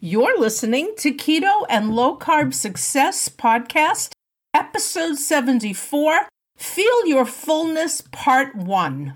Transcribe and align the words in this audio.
You're 0.00 0.38
listening 0.38 0.94
to 0.98 1.12
Keto 1.12 1.66
and 1.68 1.92
Low 1.92 2.16
Carb 2.16 2.54
Success 2.54 3.28
Podcast, 3.28 4.12
Episode 4.54 5.16
74 5.16 6.28
Feel 6.56 7.06
Your 7.06 7.24
Fullness, 7.24 8.04
Part 8.12 8.54
1. 8.54 9.14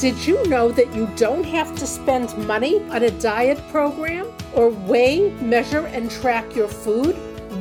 Did 0.00 0.26
you 0.26 0.44
know 0.48 0.72
that 0.72 0.92
you 0.92 1.08
don't 1.14 1.44
have 1.44 1.76
to 1.76 1.86
spend 1.86 2.36
money 2.48 2.82
on 2.90 3.04
a 3.04 3.12
diet 3.20 3.60
program 3.68 4.26
or 4.56 4.70
weigh, 4.70 5.30
measure, 5.40 5.86
and 5.86 6.10
track 6.10 6.56
your 6.56 6.66
food? 6.66 7.14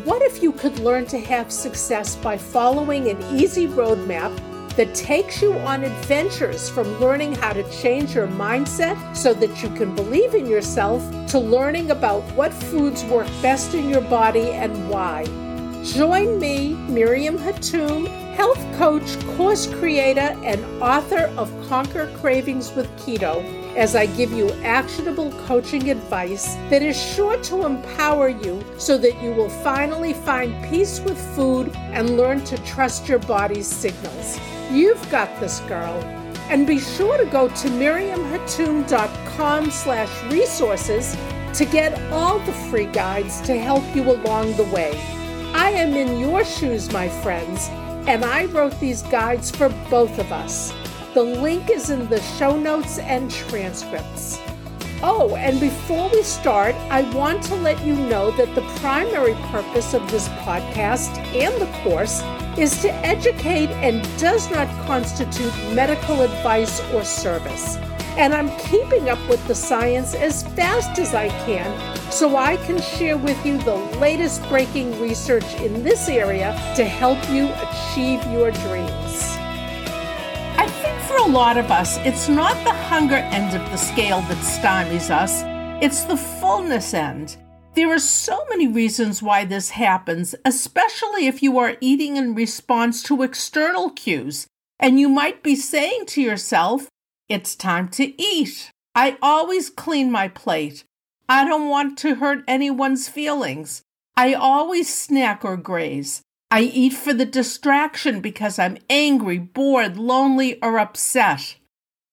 What 0.04 0.24
if 0.24 0.42
you 0.42 0.52
could 0.52 0.80
learn 0.80 1.06
to 1.08 1.20
have 1.20 1.52
success 1.52 2.16
by 2.16 2.40
following 2.40 3.08
an 3.08 3.22
easy 3.38 3.68
roadmap 3.68 4.36
that 4.76 4.96
takes 4.96 5.42
you 5.42 5.54
on 5.60 5.84
adventures 5.84 6.70
from 6.70 6.88
learning 7.00 7.36
how 7.36 7.54
to 7.54 7.64
change 7.70 8.16
your 8.16 8.28
mindset 8.28 8.98
so 9.16 9.34
that 9.34 9.62
you 9.62 9.70
can 9.70 9.96
believe 9.96 10.34
in 10.34 10.46
yourself 10.48 11.04
to 11.28 11.40
learning 11.40 11.92
about 11.92 12.24
what 12.34 12.54
foods 12.54 13.04
work 13.06 13.28
best 13.42 13.74
in 13.74 13.90
your 13.90 14.02
body 14.02 14.50
and 14.52 14.90
why. 14.90 15.26
Join 15.84 16.40
me, 16.40 16.74
Miriam 16.88 17.38
Hatoum, 17.38 18.08
health 18.36 18.60
coach, 18.78 19.20
course 19.36 19.68
creator, 19.68 20.36
and 20.44 20.64
author 20.82 21.32
of 21.38 21.52
Conquer 21.68 22.12
Cravings 22.18 22.74
with 22.74 22.90
Keto, 22.98 23.63
as 23.76 23.96
I 23.96 24.06
give 24.06 24.32
you 24.32 24.52
actionable 24.64 25.32
coaching 25.46 25.90
advice 25.90 26.56
that 26.70 26.82
is 26.82 27.02
sure 27.02 27.38
to 27.44 27.66
empower 27.66 28.30
you 28.30 28.64
so 28.78 28.98
that 28.98 29.22
you 29.22 29.32
will 29.32 29.50
finally 29.50 30.14
find 30.14 30.70
peace 30.70 31.00
with 31.00 31.18
food 31.36 31.72
and 31.76 32.18
learn 32.18 32.44
to 32.46 32.58
trust 32.64 33.08
your 33.08 33.20
body's 33.20 33.68
signals. 33.68 34.40
You've 34.72 35.10
got 35.10 35.40
this, 35.40 35.60
girl. 35.62 36.04
And 36.50 36.68
be 36.68 36.80
sure 36.80 37.18
to 37.18 37.26
go 37.26 37.48
to 37.48 37.68
miriamhatoum.com 37.70 39.72
slash 39.72 40.32
resources 40.32 41.16
to 41.54 41.66
get 41.66 42.00
all 42.12 42.40
the 42.40 42.52
free 42.52 42.88
guides 42.88 43.40
to 43.42 43.58
help 43.58 43.84
you 43.96 44.12
along 44.12 44.58
the 44.58 44.66
way. 44.66 45.00
I 45.54 45.70
am 45.70 45.94
in 45.94 46.20
your 46.20 46.44
shoes, 46.44 46.92
my 46.92 47.08
friends, 47.08 47.70
and 48.08 48.26
I 48.26 48.46
wrote 48.46 48.78
these 48.80 49.04
guides 49.04 49.52
for 49.52 49.70
both 49.90 50.20
of 50.20 50.32
us. 50.32 50.74
The 51.14 51.22
link 51.22 51.70
is 51.70 51.92
in 51.92 52.10
the 52.10 52.20
show 52.22 52.58
notes 52.58 52.98
and 52.98 53.30
transcripts. 53.30 54.40
Oh, 55.04 55.36
and 55.36 55.60
before 55.60 56.10
we 56.10 56.24
start, 56.24 56.74
I 56.90 57.04
want 57.14 57.44
to 57.44 57.56
let 57.56 57.86
you 57.86 57.94
know 57.94 58.32
that 58.32 58.56
the 58.56 58.64
primary 58.80 59.36
purpose 59.52 59.94
of 59.94 60.10
this 60.10 60.28
podcast 60.30 61.16
and 61.36 61.54
the 61.62 61.72
course 61.84 62.24
is 62.58 62.82
to 62.82 62.92
educate 63.06 63.70
and 63.84 64.02
does 64.20 64.50
not 64.50 64.68
constitute 64.88 65.54
medical 65.76 66.24
advice 66.24 66.82
or 66.94 67.04
service. 67.04 67.78
And 68.18 68.34
I'm 68.34 68.50
keeping 68.58 69.10
up 69.10 69.20
with 69.30 69.46
the 69.48 69.54
science 69.54 70.16
as 70.16 70.42
fast 70.56 70.98
as 70.98 71.14
I 71.14 71.30
can 71.46 72.12
so 72.12 72.38
I 72.38 72.58
can 72.58 72.82
share 72.82 73.18
with 73.18 73.46
you 73.46 73.60
the 73.60 73.76
latest 74.00 74.42
breaking 74.50 75.00
research 75.00 75.46
in 75.62 75.84
this 75.84 76.10
area 76.10 76.54
to 76.76 76.86
help 76.86 77.20
you 77.30 77.50
achieve 77.54 78.24
your 78.32 78.50
dreams. 78.50 79.33
For 81.14 81.30
a 81.30 81.32
lot 81.32 81.60
of 81.60 81.70
us, 81.70 81.98
it's 81.98 82.28
not 82.28 82.56
the 82.64 82.74
hunger 82.74 83.18
end 83.18 83.56
of 83.56 83.62
the 83.70 83.78
scale 83.78 84.22
that 84.22 84.38
stymies 84.38 85.12
us, 85.12 85.44
it's 85.80 86.06
the 86.06 86.18
fullness 86.18 86.92
end. 86.96 87.38
There 87.76 87.94
are 87.94 88.00
so 88.00 88.44
many 88.50 88.68
reasons 88.68 89.22
why 89.22 89.46
this 89.46 89.70
happens, 89.70 90.34
especially 90.44 91.28
if 91.28 91.44
you 91.44 91.60
are 91.60 91.78
eating 91.82 92.18
in 92.18 92.34
response 92.34 93.04
to 93.04 93.22
external 93.22 93.92
cues, 93.92 94.48
and 94.80 95.00
you 95.00 95.08
might 95.08 95.44
be 95.44 95.56
saying 95.56 96.08
to 96.08 96.22
yourself, 96.22 96.90
It's 97.30 97.56
time 97.56 97.90
to 97.90 98.20
eat. 98.20 98.72
I 98.96 99.20
always 99.22 99.70
clean 99.70 100.12
my 100.12 100.30
plate. 100.30 100.84
I 101.30 101.46
don't 101.46 101.70
want 101.70 101.96
to 102.00 102.16
hurt 102.16 102.44
anyone's 102.48 103.08
feelings. 103.08 103.84
I 104.18 104.34
always 104.34 104.92
snack 104.92 105.46
or 105.46 105.58
graze. 105.58 106.24
I 106.54 106.62
eat 106.62 106.94
for 106.94 107.16
the 107.16 107.26
distraction 107.26 108.22
because 108.22 108.60
I'm 108.60 108.78
angry, 108.88 109.40
bored, 109.40 109.98
lonely, 109.98 110.62
or 110.62 110.78
upset. 110.78 111.56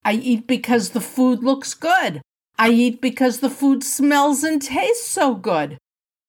I 0.03 0.15
eat 0.15 0.47
because 0.47 0.91
the 0.91 1.01
food 1.03 1.45
looks 1.45 1.75
good. 1.75 2.23
I 2.59 2.71
eat 2.71 3.03
because 3.03 3.41
the 3.41 3.51
food 3.51 3.85
smells 3.85 4.43
and 4.43 4.63
tastes 4.63 5.07
so 5.07 5.35
good. 5.35 5.77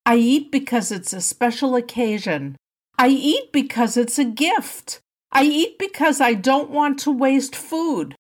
I 0.06 0.18
eat 0.18 0.52
because 0.52 0.92
it's 0.92 1.14
a 1.14 1.22
special 1.22 1.78
occasion. 1.78 2.58
I 3.00 3.08
eat 3.08 3.54
because 3.54 3.96
it's 3.96 4.20
a 4.20 4.26
gift. 4.26 5.00
I 5.32 5.46
eat 5.46 5.80
because 5.80 6.20
I 6.20 6.34
don't 6.34 6.70
want 6.70 7.00
to 7.00 7.12
waste 7.12 7.56
food. 7.56 8.16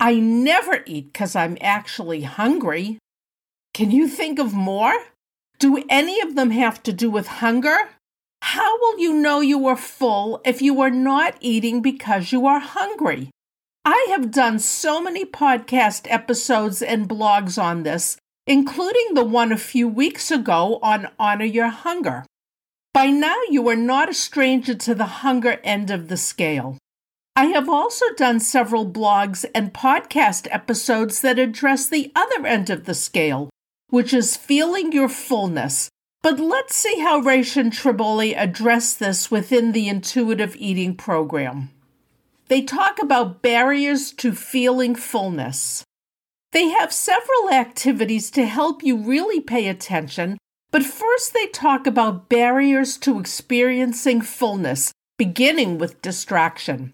I 0.00 0.16
never 0.16 0.82
eat 0.86 1.12
because 1.12 1.36
I'm 1.36 1.56
actually 1.60 2.22
hungry. 2.22 2.98
Can 3.74 3.92
you 3.92 4.08
think 4.08 4.40
of 4.40 4.54
more? 4.54 5.04
Do 5.60 5.84
any 5.88 6.20
of 6.20 6.34
them 6.34 6.50
have 6.50 6.82
to 6.82 6.92
do 6.92 7.08
with 7.08 7.28
hunger? 7.28 7.90
How 8.50 8.78
will 8.78 9.00
you 9.00 9.12
know 9.12 9.40
you 9.40 9.66
are 9.66 9.76
full 9.76 10.40
if 10.44 10.62
you 10.62 10.80
are 10.80 10.88
not 10.88 11.34
eating 11.40 11.82
because 11.82 12.30
you 12.30 12.46
are 12.46 12.60
hungry? 12.60 13.30
I 13.84 14.06
have 14.10 14.30
done 14.30 14.60
so 14.60 15.02
many 15.02 15.24
podcast 15.24 16.06
episodes 16.08 16.80
and 16.80 17.08
blogs 17.08 17.60
on 17.60 17.82
this, 17.82 18.16
including 18.46 19.14
the 19.14 19.24
one 19.24 19.50
a 19.50 19.58
few 19.58 19.88
weeks 19.88 20.30
ago 20.30 20.78
on 20.80 21.08
Honor 21.18 21.44
Your 21.44 21.70
Hunger. 21.70 22.24
By 22.94 23.06
now, 23.06 23.36
you 23.50 23.68
are 23.68 23.74
not 23.74 24.10
a 24.10 24.14
stranger 24.14 24.76
to 24.76 24.94
the 24.94 25.26
hunger 25.26 25.58
end 25.64 25.90
of 25.90 26.06
the 26.06 26.16
scale. 26.16 26.78
I 27.34 27.46
have 27.46 27.68
also 27.68 28.06
done 28.16 28.38
several 28.38 28.88
blogs 28.88 29.44
and 29.56 29.74
podcast 29.74 30.46
episodes 30.52 31.20
that 31.22 31.40
address 31.40 31.88
the 31.88 32.12
other 32.14 32.46
end 32.46 32.70
of 32.70 32.84
the 32.84 32.94
scale, 32.94 33.50
which 33.90 34.14
is 34.14 34.36
feeling 34.36 34.92
your 34.92 35.08
fullness. 35.08 35.90
But 36.26 36.40
let's 36.40 36.74
see 36.74 36.98
how 36.98 37.20
Resch 37.22 37.56
and 37.56 37.72
Tribole 37.72 38.36
address 38.36 38.94
this 38.94 39.30
within 39.30 39.70
the 39.70 39.86
intuitive 39.86 40.56
eating 40.56 40.96
program. 40.96 41.70
They 42.48 42.62
talk 42.62 43.00
about 43.00 43.42
barriers 43.42 44.10
to 44.14 44.32
feeling 44.32 44.96
fullness. 44.96 45.84
They 46.50 46.70
have 46.70 46.92
several 46.92 47.50
activities 47.52 48.32
to 48.32 48.44
help 48.44 48.82
you 48.82 48.96
really 48.96 49.40
pay 49.40 49.68
attention, 49.68 50.36
but 50.72 50.82
first 50.82 51.32
they 51.32 51.46
talk 51.46 51.86
about 51.86 52.28
barriers 52.28 52.96
to 52.98 53.20
experiencing 53.20 54.20
fullness, 54.20 54.90
beginning 55.18 55.78
with 55.78 56.02
distraction. 56.02 56.92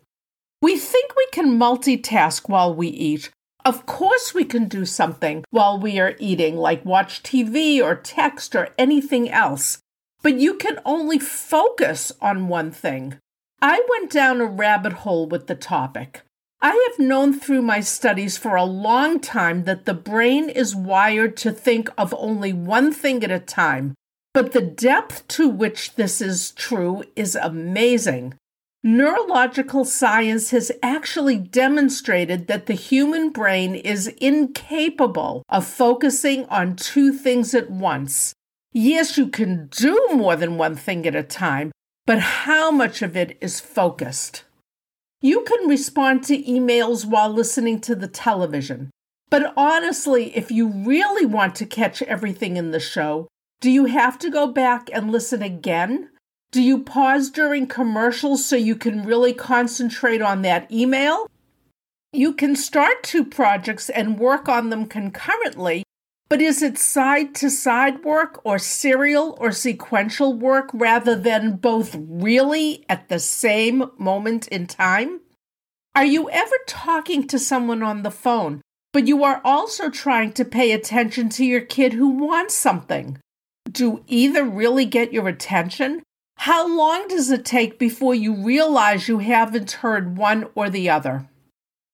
We 0.60 0.76
think 0.76 1.16
we 1.16 1.26
can 1.32 1.58
multitask 1.58 2.50
while 2.50 2.74
we 2.74 2.88
eat. 2.88 3.30
Of 3.64 3.86
course, 3.86 4.34
we 4.34 4.44
can 4.44 4.66
do 4.66 4.84
something 4.84 5.44
while 5.50 5.78
we 5.78 6.00
are 6.00 6.16
eating, 6.18 6.56
like 6.56 6.84
watch 6.84 7.22
TV 7.22 7.80
or 7.80 7.94
text 7.94 8.56
or 8.56 8.70
anything 8.76 9.30
else, 9.30 9.78
but 10.20 10.34
you 10.34 10.54
can 10.54 10.80
only 10.84 11.18
focus 11.18 12.10
on 12.20 12.48
one 12.48 12.72
thing. 12.72 13.18
I 13.60 13.84
went 13.88 14.10
down 14.10 14.40
a 14.40 14.46
rabbit 14.46 14.92
hole 14.92 15.28
with 15.28 15.46
the 15.46 15.54
topic. 15.54 16.22
I 16.60 16.88
have 16.90 17.04
known 17.04 17.38
through 17.38 17.62
my 17.62 17.80
studies 17.80 18.36
for 18.36 18.56
a 18.56 18.64
long 18.64 19.20
time 19.20 19.64
that 19.64 19.84
the 19.84 19.94
brain 19.94 20.48
is 20.48 20.74
wired 20.74 21.36
to 21.38 21.52
think 21.52 21.88
of 21.96 22.14
only 22.18 22.52
one 22.52 22.92
thing 22.92 23.22
at 23.22 23.30
a 23.30 23.38
time, 23.38 23.94
but 24.34 24.52
the 24.52 24.62
depth 24.62 25.26
to 25.28 25.48
which 25.48 25.94
this 25.94 26.20
is 26.20 26.50
true 26.52 27.04
is 27.14 27.36
amazing. 27.36 28.34
Neurological 28.84 29.84
science 29.84 30.50
has 30.50 30.72
actually 30.82 31.38
demonstrated 31.38 32.48
that 32.48 32.66
the 32.66 32.74
human 32.74 33.30
brain 33.30 33.76
is 33.76 34.08
incapable 34.08 35.44
of 35.48 35.64
focusing 35.64 36.46
on 36.46 36.74
two 36.74 37.12
things 37.12 37.54
at 37.54 37.70
once. 37.70 38.34
Yes, 38.72 39.16
you 39.16 39.28
can 39.28 39.68
do 39.68 40.08
more 40.12 40.34
than 40.34 40.58
one 40.58 40.74
thing 40.74 41.06
at 41.06 41.14
a 41.14 41.22
time, 41.22 41.70
but 42.06 42.18
how 42.18 42.72
much 42.72 43.02
of 43.02 43.16
it 43.16 43.38
is 43.40 43.60
focused? 43.60 44.42
You 45.20 45.42
can 45.42 45.68
respond 45.68 46.24
to 46.24 46.42
emails 46.42 47.06
while 47.06 47.28
listening 47.28 47.80
to 47.82 47.94
the 47.94 48.08
television. 48.08 48.90
But 49.30 49.52
honestly, 49.56 50.36
if 50.36 50.50
you 50.50 50.66
really 50.66 51.24
want 51.24 51.54
to 51.56 51.66
catch 51.66 52.02
everything 52.02 52.56
in 52.56 52.72
the 52.72 52.80
show, 52.80 53.28
do 53.60 53.70
you 53.70 53.84
have 53.84 54.18
to 54.18 54.30
go 54.30 54.48
back 54.48 54.90
and 54.92 55.12
listen 55.12 55.40
again? 55.40 56.08
Do 56.52 56.60
you 56.60 56.80
pause 56.80 57.30
during 57.30 57.66
commercials 57.66 58.44
so 58.44 58.56
you 58.56 58.76
can 58.76 59.06
really 59.06 59.32
concentrate 59.32 60.20
on 60.20 60.42
that 60.42 60.70
email? 60.70 61.26
You 62.12 62.34
can 62.34 62.56
start 62.56 63.02
two 63.02 63.24
projects 63.24 63.88
and 63.88 64.18
work 64.18 64.50
on 64.50 64.68
them 64.68 64.84
concurrently, 64.84 65.82
but 66.28 66.42
is 66.42 66.60
it 66.60 66.76
side 66.76 67.34
to 67.36 67.48
side 67.48 68.04
work 68.04 68.38
or 68.44 68.58
serial 68.58 69.34
or 69.40 69.50
sequential 69.50 70.34
work 70.34 70.68
rather 70.74 71.16
than 71.16 71.56
both 71.56 71.96
really 71.98 72.84
at 72.86 73.08
the 73.08 73.18
same 73.18 73.90
moment 73.96 74.46
in 74.48 74.66
time? 74.66 75.20
Are 75.94 76.04
you 76.04 76.28
ever 76.28 76.56
talking 76.66 77.26
to 77.28 77.38
someone 77.38 77.82
on 77.82 78.02
the 78.02 78.10
phone, 78.10 78.60
but 78.92 79.08
you 79.08 79.24
are 79.24 79.40
also 79.42 79.88
trying 79.88 80.32
to 80.34 80.44
pay 80.44 80.72
attention 80.72 81.30
to 81.30 81.46
your 81.46 81.62
kid 81.62 81.94
who 81.94 82.10
wants 82.10 82.54
something? 82.54 83.18
Do 83.70 84.04
either 84.06 84.44
really 84.44 84.84
get 84.84 85.14
your 85.14 85.28
attention? 85.28 86.02
How 86.42 86.66
long 86.66 87.06
does 87.06 87.30
it 87.30 87.44
take 87.44 87.78
before 87.78 88.16
you 88.16 88.34
realize 88.34 89.06
you 89.06 89.20
haven't 89.20 89.78
heard 89.86 90.16
one 90.16 90.48
or 90.56 90.68
the 90.68 90.90
other? 90.90 91.28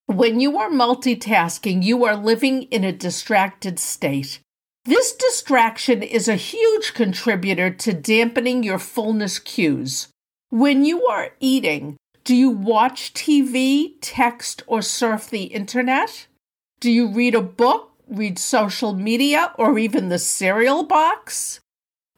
When 0.07 0.39
you 0.39 0.57
are 0.57 0.71
multitasking, 0.71 1.83
you 1.83 2.03
are 2.03 2.15
living 2.15 2.63
in 2.63 2.83
a 2.83 2.91
distracted 2.91 3.77
state. 3.77 4.39
This 4.85 5.13
distraction 5.13 6.01
is 6.01 6.27
a 6.27 6.35
huge 6.35 6.95
contributor 6.95 7.69
to 7.69 7.93
dampening 7.93 8.63
your 8.63 8.79
fullness 8.79 9.37
cues. 9.37 10.07
When 10.49 10.83
you 10.83 11.05
are 11.05 11.33
eating, 11.39 11.97
do 12.23 12.35
you 12.35 12.49
watch 12.49 13.13
TV, 13.13 13.97
text, 14.01 14.63
or 14.65 14.81
surf 14.81 15.29
the 15.29 15.43
internet? 15.43 16.25
Do 16.79 16.89
you 16.89 17.07
read 17.07 17.35
a 17.35 17.41
book, 17.43 17.91
read 18.07 18.39
social 18.39 18.95
media, 18.95 19.53
or 19.59 19.77
even 19.77 20.09
the 20.09 20.17
cereal 20.17 20.81
box? 20.81 21.59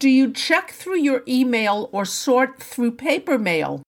Do 0.02 0.10
you 0.10 0.34
check 0.34 0.72
through 0.72 0.98
your 0.98 1.22
email 1.28 1.88
or 1.92 2.06
sort 2.06 2.60
through 2.60 2.94
paper 2.94 3.38
mail? 3.38 3.84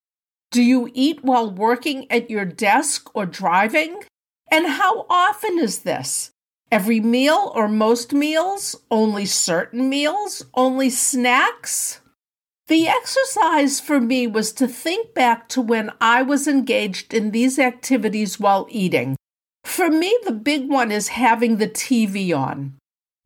Do 0.52 0.62
you 0.62 0.92
eat 0.94 1.24
while 1.24 1.50
working 1.50 2.06
at 2.12 2.30
your 2.30 2.46
desk 2.46 3.10
or 3.16 3.26
driving? 3.26 4.00
And 4.52 4.68
how 4.68 5.08
often 5.10 5.58
is 5.58 5.80
this? 5.80 6.30
Every 6.72 7.00
meal 7.00 7.52
or 7.56 7.68
most 7.68 8.14
meals? 8.14 8.76
Only 8.92 9.26
certain 9.26 9.90
meals? 9.90 10.46
Only 10.54 10.92
snacks? 10.92 12.02
The 12.68 12.88
exercise 12.88 13.80
for 13.80 14.00
me 14.00 14.28
was 14.28 14.54
to 14.54 14.68
think 14.68 15.16
back 15.16 15.50
to 15.50 15.62
when 15.62 15.90
I 16.00 16.22
was 16.22 16.48
engaged 16.48 17.16
in 17.16 17.32
these 17.32 17.58
activities 17.58 18.40
while 18.40 18.68
eating. 18.70 19.16
For 19.64 19.90
me, 19.90 20.16
the 20.26 20.32
big 20.32 20.70
one 20.70 20.92
is 20.92 21.08
having 21.08 21.58
the 21.58 21.68
TV 21.68 22.38
on. 22.38 22.76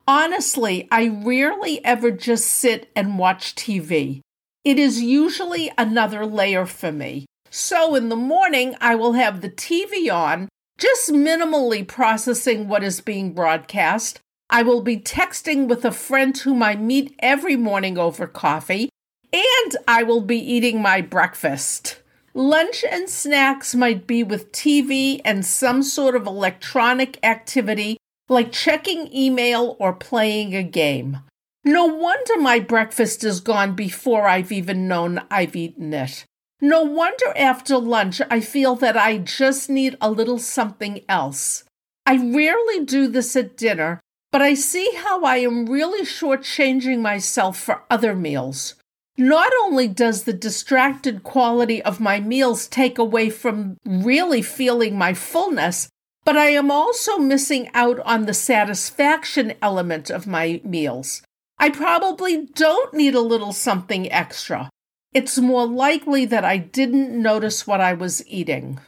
Honestly, 0.08 0.88
I 0.90 1.08
rarely 1.08 1.84
ever 1.84 2.10
just 2.10 2.46
sit 2.46 2.90
and 2.96 3.18
watch 3.18 3.54
TV. 3.54 4.22
It 4.64 4.78
is 4.78 5.02
usually 5.02 5.70
another 5.76 6.24
layer 6.24 6.64
for 6.64 6.90
me. 6.90 7.26
So 7.50 7.94
in 7.94 8.08
the 8.08 8.16
morning, 8.16 8.74
I 8.80 8.94
will 8.94 9.12
have 9.12 9.42
the 9.42 9.50
TV 9.50 10.10
on, 10.10 10.48
just 10.78 11.10
minimally 11.10 11.86
processing 11.86 12.68
what 12.68 12.82
is 12.82 13.02
being 13.02 13.34
broadcast. 13.34 14.18
I 14.48 14.62
will 14.62 14.80
be 14.80 14.96
texting 14.96 15.68
with 15.68 15.84
a 15.84 15.92
friend 15.92 16.34
whom 16.38 16.62
I 16.62 16.74
meet 16.74 17.14
every 17.18 17.56
morning 17.56 17.98
over 17.98 18.26
coffee, 18.26 18.88
and 19.30 19.76
I 19.86 20.04
will 20.04 20.22
be 20.22 20.38
eating 20.38 20.80
my 20.80 21.02
breakfast. 21.02 22.00
Lunch 22.32 22.82
and 22.90 23.10
snacks 23.10 23.74
might 23.74 24.06
be 24.06 24.22
with 24.22 24.52
TV 24.52 25.20
and 25.22 25.44
some 25.44 25.82
sort 25.82 26.16
of 26.16 26.26
electronic 26.26 27.18
activity 27.22 27.98
like 28.28 28.52
checking 28.52 29.12
email 29.14 29.76
or 29.78 29.92
playing 29.92 30.54
a 30.54 30.62
game. 30.62 31.18
No 31.64 31.86
wonder 31.86 32.38
my 32.38 32.60
breakfast 32.60 33.24
is 33.24 33.40
gone 33.40 33.74
before 33.74 34.28
I've 34.28 34.52
even 34.52 34.88
known 34.88 35.20
I've 35.30 35.56
eaten 35.56 35.92
it. 35.92 36.24
No 36.60 36.82
wonder 36.82 37.36
after 37.36 37.78
lunch 37.78 38.20
I 38.30 38.40
feel 38.40 38.74
that 38.76 38.96
I 38.96 39.18
just 39.18 39.70
need 39.70 39.96
a 40.00 40.10
little 40.10 40.38
something 40.38 41.02
else. 41.08 41.64
I 42.06 42.16
rarely 42.16 42.84
do 42.84 43.06
this 43.06 43.36
at 43.36 43.56
dinner, 43.56 44.00
but 44.32 44.42
I 44.42 44.54
see 44.54 44.90
how 44.96 45.24
I 45.24 45.38
am 45.38 45.66
really 45.66 46.04
shortchanging 46.04 47.00
myself 47.00 47.58
for 47.58 47.82
other 47.90 48.14
meals. 48.14 48.74
Not 49.16 49.52
only 49.62 49.88
does 49.88 50.22
the 50.22 50.32
distracted 50.32 51.22
quality 51.22 51.82
of 51.82 52.00
my 52.00 52.20
meals 52.20 52.68
take 52.68 52.98
away 52.98 53.30
from 53.30 53.76
really 53.84 54.42
feeling 54.42 54.96
my 54.96 55.12
fullness, 55.12 55.88
but 56.28 56.36
I 56.36 56.50
am 56.50 56.70
also 56.70 57.16
missing 57.16 57.70
out 57.72 57.98
on 58.00 58.26
the 58.26 58.34
satisfaction 58.34 59.54
element 59.62 60.10
of 60.10 60.26
my 60.26 60.60
meals. 60.62 61.22
I 61.58 61.70
probably 61.70 62.44
don't 62.44 62.92
need 62.92 63.14
a 63.14 63.20
little 63.32 63.54
something 63.54 64.12
extra 64.12 64.68
it's 65.14 65.38
more 65.38 65.66
likely 65.66 66.26
that 66.26 66.44
I 66.44 66.58
didn't 66.58 67.10
notice 67.10 67.66
what 67.66 67.80
I 67.80 67.94
was 67.94 68.26
eating. 68.26 68.78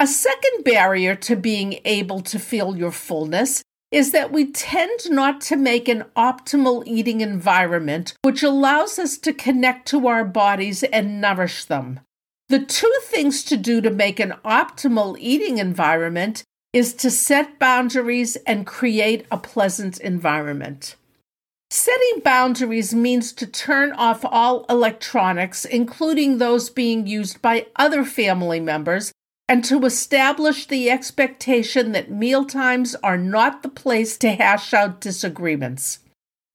A 0.00 0.06
second 0.06 0.64
barrier 0.64 1.14
to 1.16 1.36
being 1.36 1.78
able 1.84 2.20
to 2.22 2.38
feel 2.38 2.76
your 2.76 2.90
fullness 2.90 3.62
is 3.90 4.12
that 4.12 4.32
we 4.32 4.50
tend 4.50 5.10
not 5.10 5.40
to 5.42 5.56
make 5.56 5.86
an 5.88 6.04
optimal 6.16 6.82
eating 6.86 7.20
environment 7.20 8.14
which 8.22 8.42
allows 8.42 8.98
us 8.98 9.18
to 9.18 9.32
connect 9.34 9.86
to 9.88 10.08
our 10.08 10.24
bodies 10.24 10.82
and 10.84 11.20
nourish 11.20 11.66
them. 11.66 12.00
The 12.48 12.64
two 12.64 12.92
things 13.04 13.44
to 13.44 13.56
do 13.56 13.80
to 13.82 13.90
make 13.90 14.18
an 14.18 14.34
optimal 14.44 15.16
eating 15.20 15.58
environment 15.58 16.42
is 16.72 16.94
to 16.94 17.10
set 17.10 17.58
boundaries 17.58 18.36
and 18.46 18.66
create 18.66 19.26
a 19.30 19.36
pleasant 19.36 20.00
environment. 20.00 20.96
Setting 21.70 22.20
boundaries 22.22 22.94
means 22.94 23.32
to 23.32 23.46
turn 23.46 23.92
off 23.92 24.24
all 24.24 24.66
electronics, 24.68 25.64
including 25.64 26.38
those 26.38 26.68
being 26.68 27.06
used 27.06 27.40
by 27.40 27.66
other 27.76 28.04
family 28.04 28.60
members, 28.60 29.12
and 29.48 29.64
to 29.64 29.84
establish 29.84 30.66
the 30.66 30.90
expectation 30.90 31.92
that 31.92 32.10
mealtimes 32.10 32.94
are 32.96 33.18
not 33.18 33.62
the 33.62 33.68
place 33.68 34.16
to 34.18 34.32
hash 34.32 34.72
out 34.72 35.00
disagreements. 35.00 36.00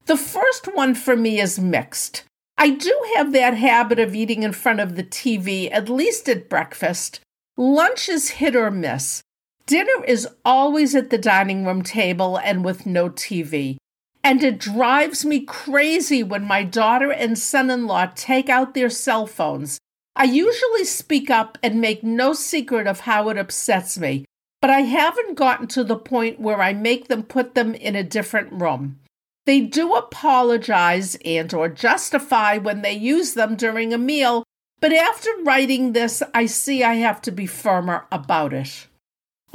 The 0.06 0.18
first 0.18 0.74
one 0.74 0.96
for 0.96 1.16
me 1.16 1.40
is 1.40 1.60
mixed. 1.60 2.24
I 2.58 2.70
do 2.70 2.96
have 3.16 3.34
that 3.34 3.56
habit 3.56 4.00
of 4.00 4.16
eating 4.16 4.42
in 4.44 4.54
front 4.54 4.80
of 4.80 4.96
the 4.96 5.04
TV, 5.04 5.70
at 5.72 5.90
least 5.90 6.30
at 6.30 6.50
breakfast. 6.50 7.20
Lunch 7.56 8.08
is 8.08 8.30
hit 8.30 8.56
or 8.56 8.72
miss. 8.72 9.22
Dinner 9.68 10.06
is 10.06 10.26
always 10.46 10.96
at 10.96 11.10
the 11.10 11.18
dining 11.18 11.66
room 11.66 11.82
table 11.82 12.38
and 12.38 12.64
with 12.64 12.86
no 12.86 13.10
TV. 13.10 13.76
And 14.24 14.42
it 14.42 14.60
drives 14.60 15.26
me 15.26 15.42
crazy 15.42 16.24
when 16.24 16.46
my 16.46 16.64
daughter 16.64 17.12
and 17.12 17.38
son 17.38 17.70
in 17.70 17.86
law 17.86 18.10
take 18.16 18.48
out 18.48 18.74
their 18.74 18.90
cell 18.90 19.28
phones. 19.28 19.78
I 20.16 20.24
usually 20.24 20.86
speak 20.86 21.30
up 21.30 21.58
and 21.62 21.82
make 21.82 22.02
no 22.02 22.32
secret 22.32 22.88
of 22.88 23.02
how 23.02 23.28
it 23.28 23.38
upsets 23.38 23.98
me, 23.98 24.24
but 24.62 24.70
I 24.70 24.82
haven't 24.82 25.36
gotten 25.36 25.68
to 25.68 25.84
the 25.84 25.98
point 25.98 26.40
where 26.40 26.62
I 26.62 26.72
make 26.72 27.10
them 27.10 27.24
put 27.24 27.54
them 27.54 27.76
in 27.76 27.94
a 27.94 28.04
different 28.04 28.54
room. 28.54 29.00
They 29.46 29.60
do 29.60 29.96
apologize 29.96 31.18
and 31.26 31.54
or 31.54 31.68
justify 31.68 32.58
when 32.58 32.84
they 32.84 32.94
use 32.94 33.34
them 33.34 33.58
during 33.58 33.94
a 33.94 33.98
meal, 33.98 34.46
but 34.80 34.94
after 34.94 35.30
writing 35.44 35.92
this, 35.92 36.24
I 36.34 36.46
see 36.46 36.86
I 36.86 36.96
have 36.96 37.22
to 37.24 37.32
be 37.32 37.46
firmer 37.46 38.06
about 38.14 38.54
it. 38.54 38.87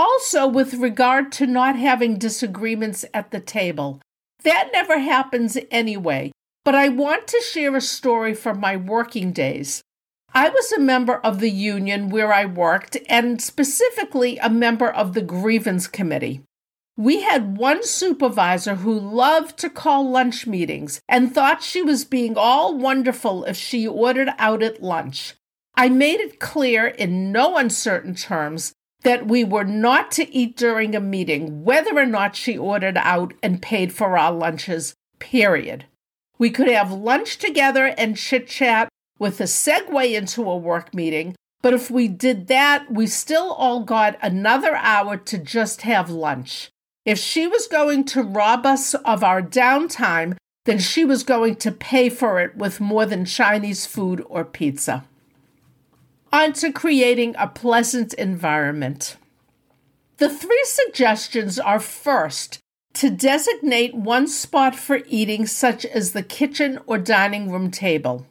Also, 0.04 0.48
with 0.48 0.74
regard 0.74 1.30
to 1.30 1.46
not 1.46 1.76
having 1.76 2.18
disagreements 2.18 3.04
at 3.14 3.30
the 3.30 3.38
table, 3.38 4.00
that 4.42 4.70
never 4.72 4.98
happens 4.98 5.56
anyway, 5.70 6.32
but 6.64 6.74
I 6.74 6.88
want 6.88 7.28
to 7.28 7.40
share 7.40 7.76
a 7.76 7.80
story 7.80 8.34
from 8.34 8.58
my 8.58 8.76
working 8.76 9.30
days. 9.30 9.80
I 10.34 10.48
was 10.48 10.72
a 10.72 10.80
member 10.80 11.18
of 11.18 11.38
the 11.38 11.52
union 11.52 12.08
where 12.08 12.32
I 12.32 12.46
worked, 12.46 12.96
and 13.08 13.40
specifically 13.40 14.38
a 14.38 14.50
member 14.50 14.90
of 14.90 15.14
the 15.14 15.22
grievance 15.22 15.86
committee. 15.86 16.42
We 16.96 17.20
had 17.22 17.56
one 17.56 17.84
supervisor 17.84 18.74
who 18.74 18.98
loved 18.98 19.56
to 19.58 19.70
call 19.70 20.10
lunch 20.10 20.48
meetings 20.48 21.00
and 21.08 21.32
thought 21.32 21.62
she 21.62 21.80
was 21.80 22.04
being 22.04 22.34
all 22.36 22.76
wonderful 22.76 23.44
if 23.44 23.56
she 23.56 23.86
ordered 23.86 24.30
out 24.36 24.64
at 24.64 24.82
lunch. 24.82 25.34
I 25.76 25.88
made 25.90 26.18
it 26.18 26.40
clear 26.40 26.88
in 26.88 27.30
no 27.30 27.56
uncertain 27.56 28.16
terms 28.16 28.72
that 29.02 29.26
we 29.26 29.44
were 29.44 29.64
not 29.64 30.10
to 30.12 30.34
eat 30.34 30.56
during 30.56 30.94
a 30.94 31.00
meeting, 31.00 31.64
whether 31.64 31.96
or 31.96 32.06
not 32.06 32.36
she 32.36 32.56
ordered 32.56 32.96
out 32.96 33.34
and 33.42 33.62
paid 33.62 33.92
for 33.92 34.16
our 34.16 34.32
lunches, 34.32 34.94
period. 35.18 35.84
We 36.38 36.50
could 36.50 36.68
have 36.68 36.92
lunch 36.92 37.38
together 37.38 37.86
and 37.98 38.16
chit 38.16 38.48
chat 38.48 38.88
with 39.18 39.40
a 39.40 39.44
segue 39.44 40.14
into 40.14 40.42
a 40.48 40.56
work 40.56 40.94
meeting, 40.94 41.34
but 41.62 41.74
if 41.74 41.90
we 41.90 42.08
did 42.08 42.48
that, 42.48 42.90
we 42.90 43.06
still 43.06 43.52
all 43.52 43.84
got 43.84 44.18
another 44.20 44.74
hour 44.74 45.16
to 45.16 45.38
just 45.38 45.82
have 45.82 46.10
lunch. 46.10 46.70
If 47.04 47.18
she 47.18 47.46
was 47.46 47.66
going 47.66 48.04
to 48.06 48.22
rob 48.22 48.66
us 48.66 48.94
of 48.94 49.22
our 49.24 49.42
downtime, 49.42 50.36
then 50.64 50.78
she 50.78 51.04
was 51.04 51.24
going 51.24 51.56
to 51.56 51.72
pay 51.72 52.08
for 52.08 52.40
it 52.40 52.56
with 52.56 52.80
more 52.80 53.06
than 53.06 53.24
Chinese 53.24 53.86
food 53.86 54.24
or 54.28 54.44
pizza 54.44 55.04
onto 56.32 56.72
creating 56.72 57.34
a 57.38 57.46
pleasant 57.46 58.14
environment. 58.14 59.16
The 60.16 60.30
three 60.30 60.64
suggestions 60.64 61.58
are 61.58 61.80
first, 61.80 62.58
to 62.94 63.10
designate 63.10 63.94
one 63.94 64.28
spot 64.28 64.74
for 64.74 65.00
eating, 65.06 65.46
such 65.46 65.84
as 65.84 66.12
the 66.12 66.22
kitchen 66.22 66.78
or 66.86 66.98
dining 66.98 67.50
room 67.50 67.70
table. 67.70 68.26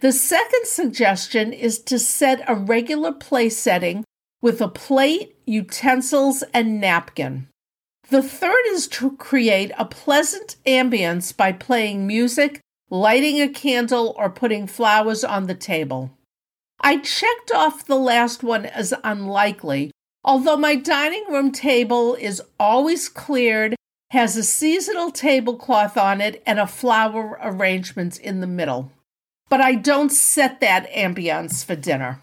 The 0.00 0.12
second 0.12 0.66
suggestion 0.66 1.52
is 1.52 1.78
to 1.80 1.98
set 1.98 2.44
a 2.46 2.54
regular 2.54 3.12
place 3.12 3.58
setting 3.58 4.04
with 4.42 4.60
a 4.60 4.68
plate, 4.68 5.36
utensils, 5.46 6.44
and 6.52 6.80
napkin. 6.80 7.48
The 8.10 8.22
third 8.22 8.62
is 8.68 8.86
to 8.88 9.16
create 9.16 9.72
a 9.76 9.84
pleasant 9.84 10.56
ambience 10.66 11.36
by 11.36 11.52
playing 11.52 12.06
music, 12.06 12.60
lighting 12.88 13.40
a 13.40 13.48
candle, 13.48 14.14
or 14.16 14.30
putting 14.30 14.66
flowers 14.66 15.24
on 15.24 15.46
the 15.46 15.54
table. 15.54 16.15
I 16.80 16.98
checked 16.98 17.50
off 17.52 17.84
the 17.84 17.98
last 17.98 18.42
one 18.42 18.66
as 18.66 18.94
unlikely, 19.02 19.90
although 20.24 20.56
my 20.56 20.76
dining 20.76 21.24
room 21.28 21.52
table 21.52 22.14
is 22.14 22.42
always 22.60 23.08
cleared, 23.08 23.74
has 24.10 24.36
a 24.36 24.42
seasonal 24.42 25.10
tablecloth 25.10 25.96
on 25.96 26.20
it, 26.20 26.42
and 26.46 26.58
a 26.58 26.66
flower 26.66 27.38
arrangement 27.42 28.18
in 28.18 28.40
the 28.40 28.46
middle. 28.46 28.92
But 29.48 29.60
I 29.60 29.74
don't 29.74 30.10
set 30.10 30.60
that 30.60 30.90
ambiance 30.92 31.64
for 31.64 31.76
dinner. 31.76 32.20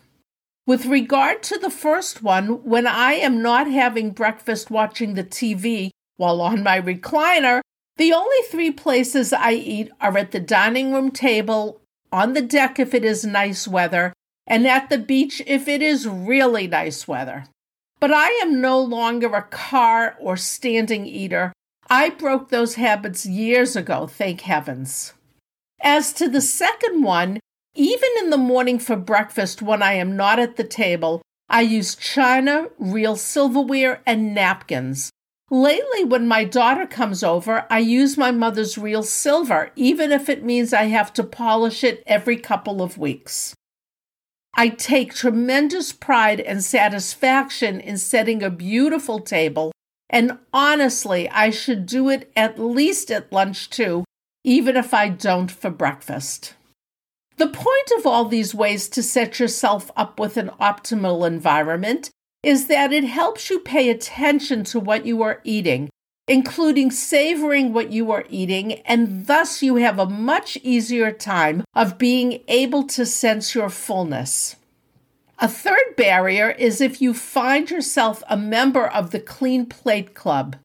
With 0.65 0.85
regard 0.85 1.43
to 1.43 1.57
the 1.57 1.69
first 1.69 2.23
one, 2.23 2.63
when 2.63 2.87
I 2.87 3.13
am 3.13 3.41
not 3.41 3.69
having 3.69 4.11
breakfast 4.11 4.71
watching 4.71 5.13
the 5.13 5.23
TV 5.23 5.89
while 6.15 6.41
on 6.41 6.63
my 6.63 6.79
recliner, 6.79 7.61
The 7.95 8.13
only 8.13 8.37
three 8.49 8.71
places 8.71 9.33
I 9.33 9.53
eat 9.53 9.91
are 10.01 10.17
at 10.17 10.31
the 10.31 10.39
dining 10.39 10.93
room 10.93 11.11
table, 11.11 11.81
on 12.11 12.33
the 12.33 12.41
deck 12.41 12.79
if 12.79 12.93
it 12.93 13.05
is 13.05 13.23
nice 13.23 13.67
weather, 13.67 14.13
and 14.47 14.67
at 14.67 14.89
the 14.89 14.97
beach 14.97 15.41
if 15.45 15.67
it 15.67 15.81
is 15.81 16.07
really 16.07 16.67
nice 16.67 17.07
weather. 17.07 17.45
But 17.99 18.11
I 18.11 18.29
am 18.41 18.59
no 18.59 18.79
longer 18.79 19.33
a 19.33 19.43
car 19.43 20.15
or 20.19 20.35
standing 20.35 21.05
eater. 21.05 21.53
I 21.89 22.09
broke 22.09 22.49
those 22.49 22.75
habits 22.75 23.25
years 23.25 23.75
ago, 23.75 24.07
thank 24.07 24.41
heavens. 24.41 25.13
As 25.81 26.13
to 26.13 26.29
the 26.29 26.41
second 26.41 27.03
one, 27.03 27.39
even 27.75 28.09
in 28.19 28.29
the 28.29 28.37
morning 28.37 28.79
for 28.79 28.95
breakfast 28.95 29.61
when 29.61 29.81
I 29.81 29.93
am 29.93 30.15
not 30.15 30.39
at 30.39 30.57
the 30.57 30.63
table, 30.63 31.21
I 31.49 31.61
use 31.61 31.95
china, 31.95 32.69
real 32.77 33.15
silverware, 33.15 34.01
and 34.05 34.33
napkins. 34.33 35.11
Lately, 35.49 36.03
when 36.03 36.27
my 36.27 36.45
daughter 36.45 36.87
comes 36.87 37.23
over, 37.23 37.65
I 37.69 37.79
use 37.79 38.17
my 38.17 38.31
mother's 38.31 38.77
real 38.77 39.03
silver, 39.03 39.71
even 39.75 40.11
if 40.11 40.29
it 40.29 40.43
means 40.43 40.73
I 40.73 40.85
have 40.85 41.13
to 41.13 41.23
polish 41.23 41.83
it 41.83 42.01
every 42.07 42.37
couple 42.37 42.81
of 42.81 42.97
weeks. 42.97 43.53
I 44.55 44.69
take 44.69 45.13
tremendous 45.13 45.91
pride 45.91 46.39
and 46.39 46.63
satisfaction 46.63 47.79
in 47.79 47.97
setting 47.97 48.43
a 48.43 48.51
beautiful 48.51 49.19
table, 49.19 49.71
and 50.09 50.37
honestly, 50.53 51.27
I 51.29 51.49
should 51.49 51.85
do 51.87 52.09
it 52.09 52.31
at 52.35 52.59
least 52.59 53.09
at 53.09 53.31
lunch 53.31 53.69
too, 53.69 54.05
even 54.43 54.77
if 54.77 54.93
I 54.93 55.09
don't 55.09 55.49
for 55.49 55.71
breakfast. 55.71 56.53
The 57.37 57.47
point 57.47 57.91
of 57.97 58.05
all 58.05 58.25
these 58.25 58.53
ways 58.53 58.87
to 58.89 59.01
set 59.01 59.39
yourself 59.39 59.89
up 59.95 60.19
with 60.19 60.37
an 60.37 60.51
optimal 60.61 61.25
environment 61.25 62.11
is 62.43 62.67
that 62.67 62.93
it 62.93 63.05
helps 63.05 63.49
you 63.49 63.59
pay 63.59 63.89
attention 63.89 64.63
to 64.65 64.79
what 64.79 65.05
you 65.05 65.23
are 65.23 65.41
eating, 65.43 65.89
including 66.27 66.89
savoring 66.91 67.73
what 67.73 67.91
you 67.91 68.11
are 68.11 68.25
eating, 68.29 68.73
and 68.81 69.27
thus 69.27 69.61
you 69.61 69.75
have 69.75 69.99
a 69.99 70.09
much 70.09 70.57
easier 70.63 71.11
time 71.11 71.63
of 71.73 71.97
being 71.97 72.41
able 72.47 72.83
to 72.83 73.05
sense 73.05 73.53
your 73.53 73.69
fullness. 73.69 74.55
A 75.39 75.47
third 75.47 75.95
barrier 75.97 76.51
is 76.51 76.79
if 76.79 77.01
you 77.01 77.13
find 77.13 77.69
yourself 77.69 78.23
a 78.29 78.37
member 78.37 78.87
of 78.87 79.11
the 79.11 79.19
Clean 79.19 79.65
Plate 79.65 80.13
Club. 80.13 80.55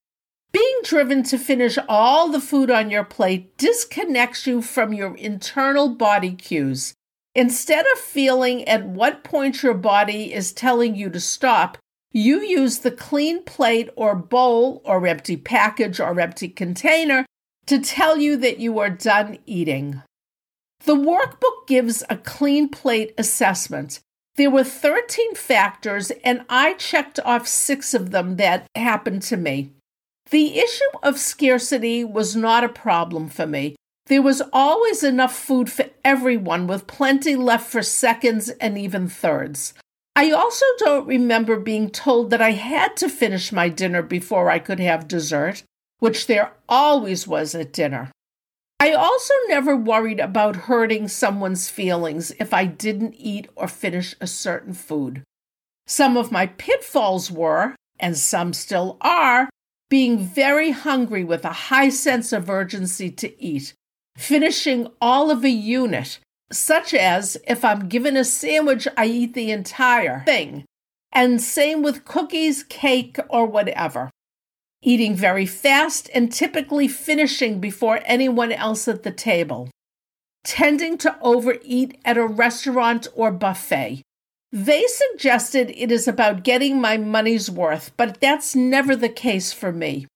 Being 0.52 0.80
driven 0.84 1.22
to 1.24 1.38
finish 1.38 1.78
all 1.88 2.28
the 2.28 2.40
food 2.40 2.70
on 2.70 2.90
your 2.90 3.04
plate 3.04 3.56
disconnects 3.58 4.46
you 4.46 4.62
from 4.62 4.92
your 4.92 5.16
internal 5.16 5.88
body 5.88 6.32
cues. 6.32 6.94
Instead 7.34 7.84
of 7.92 7.98
feeling 7.98 8.66
at 8.66 8.86
what 8.86 9.24
point 9.24 9.62
your 9.62 9.74
body 9.74 10.32
is 10.32 10.52
telling 10.52 10.94
you 10.94 11.10
to 11.10 11.20
stop, 11.20 11.76
you 12.12 12.40
use 12.40 12.78
the 12.78 12.90
clean 12.90 13.42
plate 13.42 13.90
or 13.96 14.14
bowl 14.14 14.80
or 14.84 15.06
empty 15.06 15.36
package 15.36 16.00
or 16.00 16.18
empty 16.18 16.48
container 16.48 17.26
to 17.66 17.78
tell 17.78 18.16
you 18.16 18.36
that 18.38 18.58
you 18.58 18.78
are 18.78 18.90
done 18.90 19.38
eating. 19.44 20.02
The 20.84 20.94
workbook 20.94 21.66
gives 21.66 22.02
a 22.08 22.16
clean 22.16 22.68
plate 22.68 23.12
assessment. 23.18 24.00
There 24.36 24.50
were 24.50 24.64
13 24.64 25.34
factors, 25.34 26.12
and 26.24 26.44
I 26.48 26.74
checked 26.74 27.18
off 27.24 27.46
six 27.46 27.92
of 27.92 28.10
them 28.10 28.36
that 28.36 28.66
happened 28.74 29.22
to 29.22 29.36
me. 29.36 29.72
The 30.30 30.58
issue 30.58 30.98
of 31.02 31.18
scarcity 31.18 32.04
was 32.04 32.36
not 32.36 32.64
a 32.64 32.68
problem 32.68 33.28
for 33.28 33.46
me. 33.46 33.74
There 34.06 34.22
was 34.22 34.42
always 34.52 35.02
enough 35.02 35.34
food 35.34 35.70
for 35.70 35.86
everyone, 36.04 36.66
with 36.66 36.86
plenty 36.86 37.36
left 37.36 37.70
for 37.70 37.82
seconds 37.82 38.48
and 38.48 38.78
even 38.78 39.08
thirds. 39.08 39.74
I 40.18 40.32
also 40.32 40.66
don't 40.78 41.06
remember 41.06 41.60
being 41.60 41.90
told 41.90 42.30
that 42.30 42.42
I 42.42 42.50
had 42.50 42.96
to 42.96 43.08
finish 43.08 43.52
my 43.52 43.68
dinner 43.68 44.02
before 44.02 44.50
I 44.50 44.58
could 44.58 44.80
have 44.80 45.06
dessert, 45.06 45.62
which 46.00 46.26
there 46.26 46.54
always 46.68 47.28
was 47.28 47.54
at 47.54 47.72
dinner. 47.72 48.10
I 48.80 48.94
also 48.94 49.32
never 49.46 49.76
worried 49.76 50.18
about 50.18 50.66
hurting 50.66 51.06
someone's 51.06 51.70
feelings 51.70 52.32
if 52.40 52.52
I 52.52 52.64
didn't 52.64 53.14
eat 53.16 53.46
or 53.54 53.68
finish 53.68 54.16
a 54.20 54.26
certain 54.26 54.72
food. 54.72 55.22
Some 55.86 56.16
of 56.16 56.32
my 56.32 56.46
pitfalls 56.46 57.30
were, 57.30 57.76
and 58.00 58.18
some 58.18 58.52
still 58.52 58.96
are, 59.00 59.48
being 59.88 60.18
very 60.18 60.72
hungry 60.72 61.22
with 61.22 61.44
a 61.44 61.68
high 61.70 61.90
sense 61.90 62.32
of 62.32 62.50
urgency 62.50 63.08
to 63.12 63.40
eat, 63.40 63.72
finishing 64.16 64.88
all 65.00 65.30
of 65.30 65.44
a 65.44 65.48
unit, 65.48 66.18
such 66.50 66.94
as 66.94 67.36
if 67.46 67.64
I'm 67.64 67.88
given 67.88 68.16
a 68.16 68.24
sandwich, 68.24 68.88
I 68.96 69.06
eat 69.06 69.34
the 69.34 69.50
entire 69.50 70.24
thing, 70.24 70.64
and 71.12 71.40
same 71.40 71.82
with 71.82 72.04
cookies, 72.04 72.62
cake, 72.64 73.18
or 73.28 73.46
whatever. 73.46 74.10
Eating 74.82 75.14
very 75.14 75.46
fast 75.46 76.08
and 76.14 76.32
typically 76.32 76.88
finishing 76.88 77.60
before 77.60 78.00
anyone 78.04 78.52
else 78.52 78.86
at 78.86 79.02
the 79.02 79.10
table. 79.10 79.68
Tending 80.44 80.96
to 80.98 81.18
overeat 81.20 81.98
at 82.04 82.16
a 82.16 82.26
restaurant 82.26 83.08
or 83.14 83.32
buffet. 83.32 84.02
They 84.50 84.86
suggested 84.86 85.70
it 85.76 85.92
is 85.92 86.08
about 86.08 86.44
getting 86.44 86.80
my 86.80 86.96
money's 86.96 87.50
worth, 87.50 87.90
but 87.96 88.20
that's 88.20 88.54
never 88.54 88.96
the 88.96 89.10
case 89.10 89.52
for 89.52 89.72
me. 89.72 90.06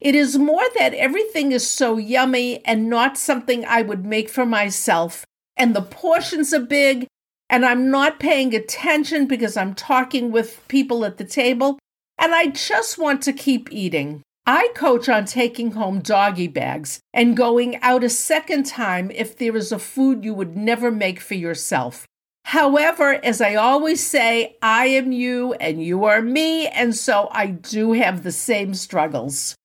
It 0.00 0.14
is 0.14 0.38
more 0.38 0.64
that 0.76 0.94
everything 0.94 1.52
is 1.52 1.66
so 1.66 1.96
yummy 1.96 2.64
and 2.64 2.90
not 2.90 3.16
something 3.16 3.64
I 3.64 3.82
would 3.82 4.04
make 4.04 4.28
for 4.28 4.44
myself, 4.44 5.24
and 5.56 5.74
the 5.74 5.82
portions 5.82 6.52
are 6.52 6.60
big, 6.60 7.06
and 7.48 7.64
I'm 7.64 7.90
not 7.90 8.20
paying 8.20 8.54
attention 8.54 9.26
because 9.26 9.56
I'm 9.56 9.74
talking 9.74 10.30
with 10.30 10.66
people 10.68 11.04
at 11.04 11.16
the 11.16 11.24
table, 11.24 11.78
and 12.18 12.34
I 12.34 12.48
just 12.48 12.98
want 12.98 13.22
to 13.22 13.32
keep 13.32 13.72
eating. 13.72 14.22
I 14.46 14.68
coach 14.74 15.08
on 15.08 15.24
taking 15.24 15.72
home 15.72 16.00
doggy 16.00 16.46
bags 16.46 17.00
and 17.12 17.36
going 17.36 17.76
out 17.82 18.04
a 18.04 18.08
second 18.08 18.64
time 18.64 19.10
if 19.12 19.36
there 19.36 19.56
is 19.56 19.72
a 19.72 19.78
food 19.78 20.24
you 20.24 20.34
would 20.34 20.56
never 20.56 20.90
make 20.92 21.18
for 21.18 21.34
yourself. 21.34 22.06
However, 22.44 23.14
as 23.24 23.40
I 23.40 23.56
always 23.56 24.06
say, 24.06 24.56
I 24.62 24.86
am 24.86 25.10
you 25.10 25.54
and 25.54 25.82
you 25.82 26.04
are 26.04 26.22
me, 26.22 26.68
and 26.68 26.94
so 26.94 27.28
I 27.32 27.46
do 27.48 27.92
have 27.94 28.22
the 28.22 28.30
same 28.30 28.72
struggles. 28.74 29.56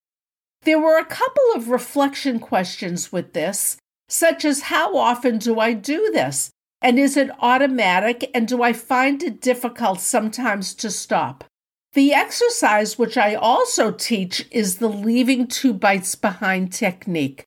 There 0.64 0.80
were 0.80 0.98
a 0.98 1.06
couple 1.06 1.44
of 1.54 1.70
reflection 1.70 2.40
questions 2.40 3.12
with 3.12 3.34
this, 3.34 3.78
such 4.12 4.44
as 4.44 4.64
how 4.64 4.98
often 4.98 5.38
do 5.38 5.60
I 5.60 5.72
do 5.74 6.12
this? 6.14 6.52
And 6.82 7.00
is 7.00 7.16
it 7.16 7.32
automatic? 7.40 8.30
And 8.34 8.48
do 8.48 8.62
I 8.62 8.74
find 8.74 9.24
it 9.24 9.40
difficult 9.40 10.02
sometimes 10.02 10.74
to 10.76 10.92
stop? 10.92 11.46
The 11.94 12.14
exercise, 12.14 13.00
which 13.00 13.18
I 13.18 13.36
also 13.36 13.92
teach, 13.92 14.48
is 14.52 14.78
the 14.78 14.90
leaving 14.90 15.48
two 15.48 15.74
bites 15.74 16.16
behind 16.16 16.74
technique. 16.74 17.46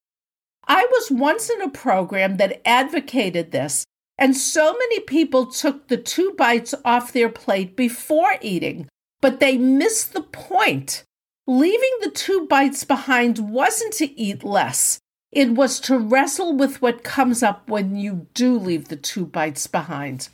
I 0.66 0.86
was 0.90 1.10
once 1.10 1.50
in 1.50 1.60
a 1.60 1.68
program 1.68 2.38
that 2.38 2.62
advocated 2.66 3.52
this, 3.52 3.84
and 4.16 4.36
so 4.36 4.72
many 4.72 5.00
people 5.00 5.46
took 5.46 5.88
the 5.88 5.96
two 5.96 6.32
bites 6.38 6.74
off 6.84 7.12
their 7.12 7.28
plate 7.28 7.76
before 7.76 8.36
eating, 8.40 8.88
but 9.20 9.40
they 9.40 9.58
missed 9.58 10.12
the 10.12 10.22
point. 10.22 11.04
Leaving 11.46 11.98
the 12.00 12.10
two 12.10 12.46
bites 12.46 12.84
behind 12.84 13.38
wasn't 13.38 13.92
to 13.94 14.18
eat 14.18 14.44
less, 14.44 14.98
it 15.34 15.50
was 15.50 15.80
to 15.80 15.98
wrestle 15.98 16.56
with 16.56 16.80
what 16.80 17.02
comes 17.02 17.42
up 17.42 17.68
when 17.68 17.96
you 17.96 18.28
do 18.34 18.56
leave 18.56 18.88
the 18.88 18.96
two 18.96 19.26
bites 19.26 19.66
behind. 19.66 20.28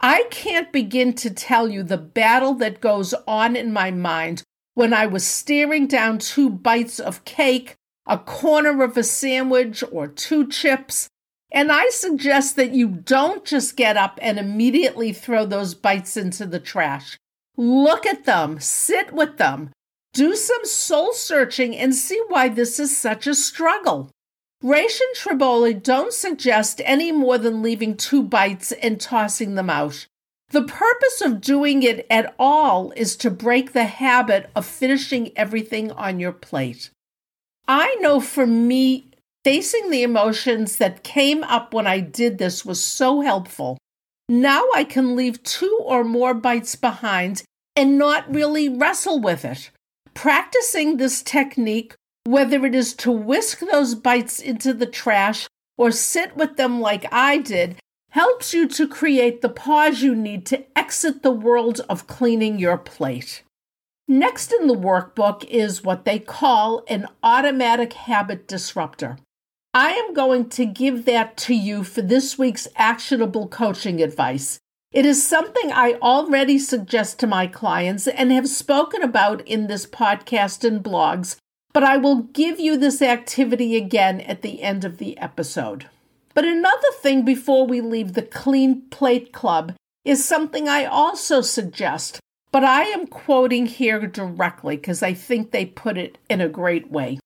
I 0.00 0.24
can't 0.30 0.72
begin 0.72 1.14
to 1.14 1.30
tell 1.30 1.68
you 1.68 1.82
the 1.82 1.96
battle 1.96 2.54
that 2.54 2.80
goes 2.80 3.14
on 3.26 3.56
in 3.56 3.72
my 3.72 3.90
mind 3.90 4.42
when 4.74 4.92
I 4.92 5.06
was 5.06 5.24
staring 5.24 5.86
down 5.86 6.18
two 6.18 6.50
bites 6.50 7.00
of 7.00 7.24
cake, 7.24 7.76
a 8.06 8.18
corner 8.18 8.82
of 8.82 8.96
a 8.96 9.02
sandwich, 9.02 9.82
or 9.90 10.06
two 10.06 10.48
chips, 10.48 11.08
and 11.50 11.70
I 11.70 11.88
suggest 11.88 12.56
that 12.56 12.72
you 12.72 12.88
don't 12.88 13.44
just 13.44 13.76
get 13.76 13.96
up 13.96 14.18
and 14.20 14.38
immediately 14.38 15.12
throw 15.12 15.46
those 15.46 15.74
bites 15.74 16.16
into 16.16 16.44
the 16.44 16.60
trash. 16.60 17.16
Look 17.56 18.04
at 18.04 18.24
them, 18.24 18.58
sit 18.60 19.12
with 19.12 19.38
them, 19.38 19.70
do 20.12 20.34
some 20.34 20.64
soul 20.64 21.12
searching, 21.12 21.74
and 21.76 21.94
see 21.94 22.20
why 22.28 22.48
this 22.48 22.78
is 22.78 22.94
such 22.94 23.26
a 23.26 23.34
struggle. 23.34 24.10
Resch 24.62 25.00
and 25.00 25.16
Tribole 25.16 25.82
don't 25.82 26.12
suggest 26.12 26.80
any 26.84 27.12
more 27.12 27.38
than 27.38 27.62
leaving 27.62 27.96
two 27.96 28.22
bites 28.22 28.72
and 28.72 29.00
tossing 29.00 29.54
them 29.54 29.70
out. 29.70 30.06
The 30.50 30.62
purpose 30.62 31.20
of 31.20 31.40
doing 31.40 31.82
it 31.82 32.06
at 32.08 32.34
all 32.38 32.92
is 32.96 33.16
to 33.16 33.30
break 33.30 33.72
the 33.72 33.84
habit 33.84 34.48
of 34.54 34.64
finishing 34.64 35.32
everything 35.36 35.90
on 35.92 36.20
your 36.20 36.32
plate. 36.32 36.90
I 37.68 37.96
know 37.96 38.20
for 38.20 38.46
me, 38.46 39.10
Facing 39.46 39.90
the 39.90 40.02
emotions 40.02 40.78
that 40.78 41.04
came 41.04 41.44
up 41.44 41.72
when 41.72 41.86
I 41.86 42.00
did 42.00 42.38
this 42.38 42.64
was 42.66 42.82
so 42.82 43.20
helpful. 43.20 43.78
Now 44.28 44.64
I 44.74 44.82
can 44.82 45.14
leave 45.14 45.40
two 45.44 45.78
or 45.84 46.02
more 46.02 46.34
bites 46.34 46.74
behind 46.74 47.44
and 47.76 47.96
not 47.96 48.28
really 48.28 48.68
wrestle 48.68 49.20
with 49.20 49.44
it. 49.44 49.70
Practicing 50.14 50.96
this 50.96 51.22
technique, 51.22 51.94
whether 52.26 52.66
it 52.66 52.74
is 52.74 52.92
to 52.94 53.10
whisk 53.10 53.60
those 53.60 53.94
bites 53.94 54.38
into 54.40 54.74
the 54.74 54.86
trash 54.86 55.46
or 55.78 55.90
sit 55.90 56.36
with 56.36 56.56
them 56.56 56.80
like 56.80 57.06
I 57.12 57.38
did, 57.38 57.76
helps 58.10 58.54
you 58.54 58.66
to 58.68 58.88
create 58.88 59.42
the 59.42 59.48
pause 59.48 60.02
you 60.02 60.14
need 60.14 60.46
to 60.46 60.64
exit 60.76 61.22
the 61.22 61.30
world 61.30 61.80
of 61.88 62.06
cleaning 62.06 62.58
your 62.58 62.78
plate. 62.78 63.42
Next 64.08 64.52
in 64.52 64.68
the 64.68 64.74
workbook 64.74 65.44
is 65.44 65.82
what 65.82 66.04
they 66.04 66.18
call 66.18 66.84
an 66.88 67.08
automatic 67.22 67.92
habit 67.92 68.46
disruptor. 68.46 69.18
I 69.74 69.90
am 69.90 70.14
going 70.14 70.48
to 70.50 70.64
give 70.64 71.04
that 71.04 71.36
to 71.38 71.54
you 71.54 71.84
for 71.84 72.00
this 72.00 72.38
week's 72.38 72.68
actionable 72.76 73.48
coaching 73.48 74.00
advice. 74.00 74.58
It 74.92 75.04
is 75.04 75.26
something 75.26 75.70
I 75.70 75.98
already 76.00 76.58
suggest 76.58 77.18
to 77.18 77.26
my 77.26 77.46
clients 77.46 78.06
and 78.06 78.32
have 78.32 78.48
spoken 78.48 79.02
about 79.02 79.46
in 79.46 79.66
this 79.66 79.84
podcast 79.84 80.66
and 80.66 80.82
blogs, 80.82 81.36
but 81.76 81.84
I 81.84 81.98
will 81.98 82.22
give 82.22 82.58
you 82.58 82.78
this 82.78 83.02
activity 83.02 83.76
again 83.76 84.22
at 84.22 84.40
the 84.40 84.62
end 84.62 84.82
of 84.82 84.96
the 84.96 85.18
episode. 85.18 85.90
But 86.32 86.46
another 86.46 86.90
thing 87.02 87.22
before 87.22 87.66
we 87.66 87.82
leave 87.82 88.14
the 88.14 88.22
Clean 88.22 88.80
Plate 88.88 89.30
Club 89.30 89.74
is 90.02 90.24
something 90.24 90.70
I 90.70 90.86
also 90.86 91.42
suggest, 91.42 92.18
but 92.50 92.64
I 92.64 92.84
am 92.84 93.06
quoting 93.06 93.66
here 93.66 94.06
directly 94.06 94.76
because 94.76 95.02
I 95.02 95.12
think 95.12 95.50
they 95.50 95.66
put 95.66 95.98
it 95.98 96.16
in 96.30 96.40
a 96.40 96.48
great 96.48 96.90
way. 96.90 97.18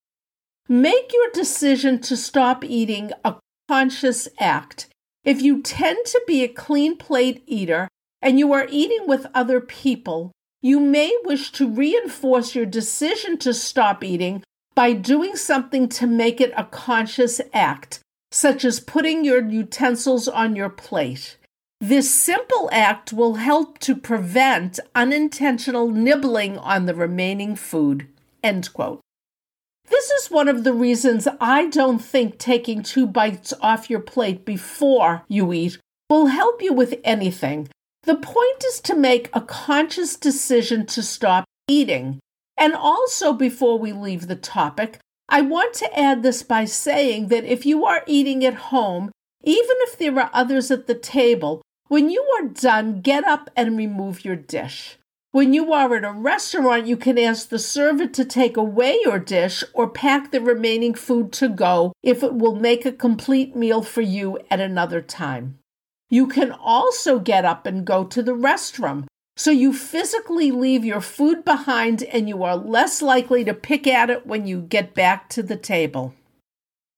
Make 0.67 1.13
your 1.13 1.29
decision 1.33 2.01
to 2.01 2.17
stop 2.17 2.65
eating 2.65 3.13
a 3.23 3.35
conscious 3.69 4.27
act. 4.37 4.89
If 5.23 5.41
you 5.41 5.61
tend 5.61 6.05
to 6.07 6.21
be 6.27 6.43
a 6.43 6.49
clean 6.49 6.97
plate 6.97 7.41
eater 7.47 7.87
and 8.21 8.37
you 8.37 8.51
are 8.51 8.67
eating 8.69 9.07
with 9.07 9.27
other 9.33 9.61
people, 9.61 10.33
you 10.61 10.79
may 10.79 11.15
wish 11.23 11.51
to 11.53 11.67
reinforce 11.67 12.53
your 12.53 12.65
decision 12.65 13.37
to 13.39 13.53
stop 13.53 14.03
eating 14.03 14.43
by 14.75 14.93
doing 14.93 15.35
something 15.35 15.89
to 15.89 16.07
make 16.07 16.39
it 16.39 16.53
a 16.55 16.63
conscious 16.65 17.41
act, 17.53 17.99
such 18.31 18.63
as 18.63 18.79
putting 18.79 19.25
your 19.25 19.41
utensils 19.41 20.27
on 20.27 20.55
your 20.55 20.69
plate. 20.69 21.37
This 21.79 22.13
simple 22.13 22.69
act 22.71 23.11
will 23.11 23.35
help 23.35 23.79
to 23.79 23.95
prevent 23.95 24.79
unintentional 24.93 25.89
nibbling 25.89 26.57
on 26.59 26.85
the 26.85 26.93
remaining 26.93 27.55
food. 27.55 28.07
End 28.43 28.71
quote. 28.71 29.01
This 29.89 30.09
is 30.11 30.31
one 30.31 30.47
of 30.47 30.63
the 30.63 30.73
reasons 30.73 31.27
I 31.41 31.67
don't 31.67 31.99
think 31.99 32.37
taking 32.37 32.83
two 32.83 33.07
bites 33.07 33.51
off 33.61 33.89
your 33.89 33.99
plate 33.99 34.45
before 34.45 35.23
you 35.27 35.51
eat 35.51 35.79
will 36.09 36.27
help 36.27 36.61
you 36.61 36.71
with 36.71 36.99
anything. 37.03 37.67
The 38.03 38.15
point 38.15 38.63
is 38.67 38.81
to 38.81 38.95
make 38.95 39.29
a 39.33 39.41
conscious 39.41 40.15
decision 40.15 40.85
to 40.87 41.03
stop 41.03 41.45
eating. 41.67 42.19
And 42.57 42.73
also, 42.73 43.33
before 43.33 43.77
we 43.77 43.91
leave 43.91 44.27
the 44.27 44.35
topic, 44.35 44.99
I 45.29 45.41
want 45.41 45.73
to 45.75 45.99
add 45.99 46.23
this 46.23 46.43
by 46.43 46.65
saying 46.65 47.27
that 47.27 47.45
if 47.45 47.65
you 47.65 47.85
are 47.85 48.03
eating 48.07 48.43
at 48.43 48.71
home, 48.71 49.11
even 49.43 49.75
if 49.81 49.97
there 49.97 50.19
are 50.19 50.29
others 50.33 50.71
at 50.71 50.87
the 50.87 50.95
table, 50.95 51.61
when 51.87 52.09
you 52.09 52.25
are 52.39 52.47
done, 52.47 53.01
get 53.01 53.23
up 53.23 53.49
and 53.55 53.77
remove 53.77 54.25
your 54.25 54.35
dish. 54.35 54.97
When 55.31 55.53
you 55.53 55.71
are 55.71 55.95
at 55.95 56.03
a 56.03 56.11
restaurant, 56.11 56.87
you 56.87 56.97
can 56.97 57.17
ask 57.17 57.47
the 57.47 57.59
server 57.59 58.07
to 58.07 58.25
take 58.25 58.57
away 58.57 58.99
your 59.05 59.19
dish 59.19 59.63
or 59.73 59.87
pack 59.87 60.31
the 60.31 60.41
remaining 60.41 60.93
food 60.93 61.31
to 61.33 61.47
go 61.47 61.93
if 62.03 62.23
it 62.23 62.33
will 62.33 62.55
make 62.55 62.85
a 62.85 62.91
complete 62.91 63.55
meal 63.55 63.81
for 63.81 64.01
you 64.01 64.39
at 64.49 64.59
another 64.59 65.01
time. 65.01 65.59
You 66.11 66.27
can 66.27 66.51
also 66.51 67.17
get 67.17 67.43
up 67.43 67.65
and 67.65 67.83
go 67.83 68.03
to 68.03 68.21
the 68.21 68.33
restroom, 68.33 69.07
so 69.35 69.49
you 69.49 69.73
physically 69.73 70.51
leave 70.51 70.85
your 70.85 71.01
food 71.01 71.43
behind 71.43 72.03
and 72.03 72.29
you 72.29 72.43
are 72.43 72.55
less 72.55 73.01
likely 73.01 73.43
to 73.45 73.55
pick 73.55 73.87
at 73.87 74.11
it 74.11 74.27
when 74.27 74.45
you 74.45 74.61
get 74.61 74.93
back 74.93 75.27
to 75.29 75.41
the 75.41 75.57
table. 75.57 76.13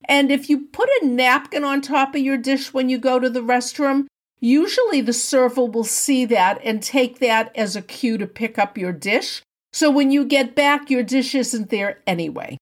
And 0.04 0.30
if 0.30 0.50
you 0.50 0.66
put 0.66 0.90
a 1.02 1.06
napkin 1.06 1.64
on 1.64 1.80
top 1.80 2.14
of 2.14 2.22
your 2.22 2.36
dish 2.38 2.74
when 2.74 2.90
you 2.90 2.98
go 2.98 3.20
to 3.20 3.30
the 3.30 3.40
restroom, 3.40 4.08
Usually, 4.44 5.00
the 5.00 5.14
server 5.14 5.64
will 5.64 5.86
see 5.86 6.26
that 6.26 6.60
and 6.66 6.84
take 6.84 7.20
that 7.20 7.56
as 7.56 7.78
a 7.78 7.82
cue 7.82 8.18
to 8.18 8.28
pick 8.28 8.60
up 8.60 8.78
your 8.78 8.92
dish. 8.92 9.42
So 9.72 9.90
when 9.90 10.12
you 10.12 10.26
get 10.26 10.54
back, 10.54 10.90
your 10.90 11.02
dish 11.02 11.34
isn't 11.34 11.70
there 11.70 12.00
anyway. 12.06 12.58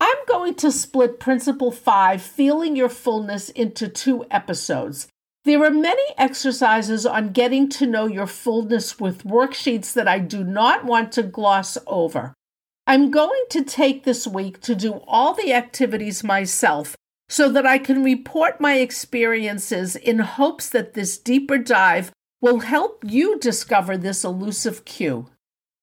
I'm 0.00 0.16
going 0.28 0.54
to 0.54 0.70
split 0.70 1.18
Principle 1.18 1.72
5, 1.72 2.22
Feeling 2.22 2.76
Your 2.76 2.88
Fullness, 2.88 3.48
into 3.48 3.88
two 3.88 4.24
episodes. 4.30 5.08
There 5.44 5.64
are 5.64 5.70
many 5.70 6.02
exercises 6.18 7.06
on 7.06 7.32
getting 7.32 7.70
to 7.70 7.86
know 7.86 8.06
your 8.06 8.26
fullness 8.26 9.00
with 9.00 9.24
worksheets 9.24 9.94
that 9.94 10.06
I 10.06 10.18
do 10.18 10.44
not 10.44 10.84
want 10.84 11.12
to 11.12 11.22
gloss 11.22 11.78
over. 11.86 12.34
I'm 12.86 13.10
going 13.10 13.44
to 13.50 13.64
take 13.64 14.04
this 14.04 14.26
week 14.26 14.60
to 14.62 14.74
do 14.74 15.00
all 15.06 15.32
the 15.32 15.54
activities 15.54 16.22
myself 16.22 16.94
so 17.30 17.48
that 17.52 17.64
I 17.64 17.78
can 17.78 18.02
report 18.02 18.60
my 18.60 18.74
experiences 18.74 19.96
in 19.96 20.18
hopes 20.18 20.68
that 20.70 20.92
this 20.92 21.16
deeper 21.16 21.56
dive 21.56 22.12
will 22.42 22.60
help 22.60 23.02
you 23.06 23.38
discover 23.38 23.96
this 23.96 24.24
elusive 24.24 24.84
cue. 24.84 25.26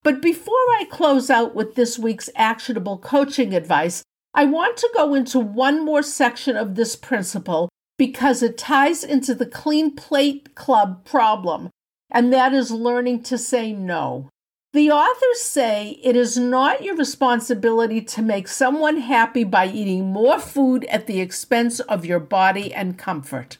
But 0.03 0.21
before 0.21 0.53
I 0.53 0.85
close 0.91 1.31
out 1.31 1.55
with 1.55 1.73
this 1.73 1.97
week's 1.97 2.29
actionable 2.35 2.99
coaching 2.99 3.55
advice, 3.55 4.03
I 4.35 4.45
want 4.45 4.77
to 4.77 4.91
go 4.93 5.15
into 5.15 5.39
one 5.39 5.83
more 5.83 6.03
section 6.03 6.55
of 6.55 6.75
this 6.75 6.95
principle 6.95 7.69
because 7.97 8.43
it 8.43 8.57
ties 8.57 9.03
into 9.03 9.33
the 9.33 9.45
Clean 9.45 9.95
Plate 9.95 10.55
Club 10.55 11.03
problem, 11.05 11.69
and 12.11 12.31
that 12.31 12.53
is 12.53 12.71
learning 12.71 13.23
to 13.23 13.37
say 13.37 13.73
no. 13.73 14.29
The 14.73 14.91
authors 14.91 15.41
say 15.41 15.99
it 16.03 16.15
is 16.15 16.37
not 16.37 16.83
your 16.83 16.95
responsibility 16.95 18.01
to 18.01 18.21
make 18.21 18.47
someone 18.47 18.97
happy 18.97 19.43
by 19.43 19.67
eating 19.67 20.11
more 20.11 20.39
food 20.39 20.85
at 20.85 21.07
the 21.07 21.19
expense 21.19 21.79
of 21.79 22.05
your 22.05 22.19
body 22.19 22.73
and 22.73 22.97
comfort. 22.97 23.57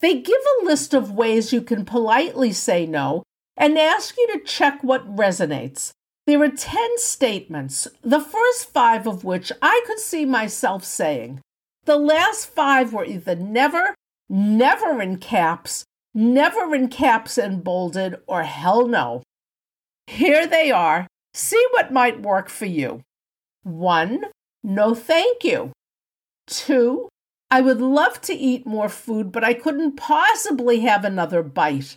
They 0.00 0.20
give 0.20 0.40
a 0.40 0.64
list 0.64 0.94
of 0.94 1.10
ways 1.10 1.52
you 1.52 1.62
can 1.62 1.84
politely 1.84 2.52
say 2.52 2.86
no 2.86 3.22
and 3.56 3.78
ask 3.78 4.16
you 4.16 4.28
to 4.34 4.44
check 4.44 4.84
what 4.84 5.16
resonates. 5.16 5.92
There 6.26 6.42
are 6.42 6.48
10 6.48 6.98
statements, 6.98 7.88
the 8.02 8.20
first 8.20 8.72
five 8.72 9.06
of 9.06 9.24
which 9.24 9.50
I 9.62 9.82
could 9.86 9.98
see 9.98 10.24
myself 10.24 10.84
saying. 10.84 11.40
The 11.86 11.96
last 11.96 12.46
five 12.46 12.92
were 12.92 13.04
either 13.04 13.36
never, 13.36 13.94
never 14.28 15.00
in 15.00 15.18
caps, 15.18 15.84
never 16.12 16.74
in 16.74 16.88
caps 16.88 17.38
and 17.38 17.62
bolded, 17.62 18.16
or 18.26 18.42
hell 18.42 18.88
no. 18.88 19.22
Here 20.08 20.48
they 20.48 20.72
are. 20.72 21.06
See 21.32 21.64
what 21.70 21.92
might 21.92 22.22
work 22.22 22.48
for 22.48 22.66
you. 22.66 23.02
One, 23.62 24.24
no 24.64 24.94
thank 24.94 25.44
you. 25.44 25.70
Two, 26.48 27.08
I 27.52 27.60
would 27.60 27.80
love 27.80 28.20
to 28.22 28.34
eat 28.34 28.66
more 28.66 28.88
food, 28.88 29.30
but 29.30 29.44
I 29.44 29.54
couldn't 29.54 29.96
possibly 29.96 30.80
have 30.80 31.04
another 31.04 31.42
bite. 31.42 31.96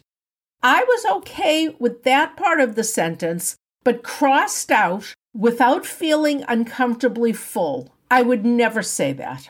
I 0.61 0.83
was 0.83 1.05
okay 1.17 1.69
with 1.79 2.03
that 2.03 2.37
part 2.37 2.59
of 2.59 2.75
the 2.75 2.83
sentence, 2.83 3.55
but 3.83 4.03
crossed 4.03 4.69
out 4.71 5.15
without 5.33 5.85
feeling 5.85 6.43
uncomfortably 6.47 7.33
full. 7.33 7.89
I 8.11 8.21
would 8.21 8.45
never 8.45 8.83
say 8.83 9.13
that. 9.13 9.49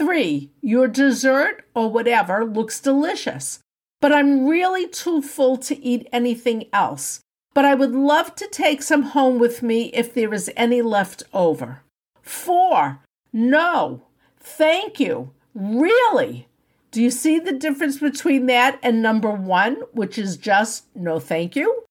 Three, 0.00 0.50
your 0.62 0.88
dessert 0.88 1.64
or 1.74 1.90
whatever 1.90 2.44
looks 2.44 2.80
delicious, 2.80 3.60
but 4.00 4.12
I'm 4.12 4.46
really 4.46 4.88
too 4.88 5.20
full 5.20 5.58
to 5.58 5.78
eat 5.84 6.08
anything 6.12 6.64
else 6.72 7.20
but 7.54 7.64
I 7.64 7.74
would 7.74 7.92
love 7.92 8.34
to 8.36 8.46
take 8.46 8.82
some 8.82 9.02
home 9.02 9.38
with 9.38 9.62
me 9.62 9.90
if 9.92 10.14
there 10.14 10.32
is 10.32 10.50
any 10.56 10.82
left 10.82 11.22
over. 11.32 11.82
Four, 12.22 13.00
no, 13.32 14.02
thank 14.38 15.00
you. 15.00 15.32
Really? 15.54 16.48
Do 16.90 17.02
you 17.02 17.10
see 17.10 17.38
the 17.38 17.52
difference 17.52 17.98
between 17.98 18.46
that 18.46 18.78
and 18.82 19.02
number 19.02 19.30
one, 19.30 19.76
which 19.92 20.18
is 20.18 20.36
just 20.36 20.84
no 20.94 21.18
thank 21.18 21.56
you? 21.56 21.84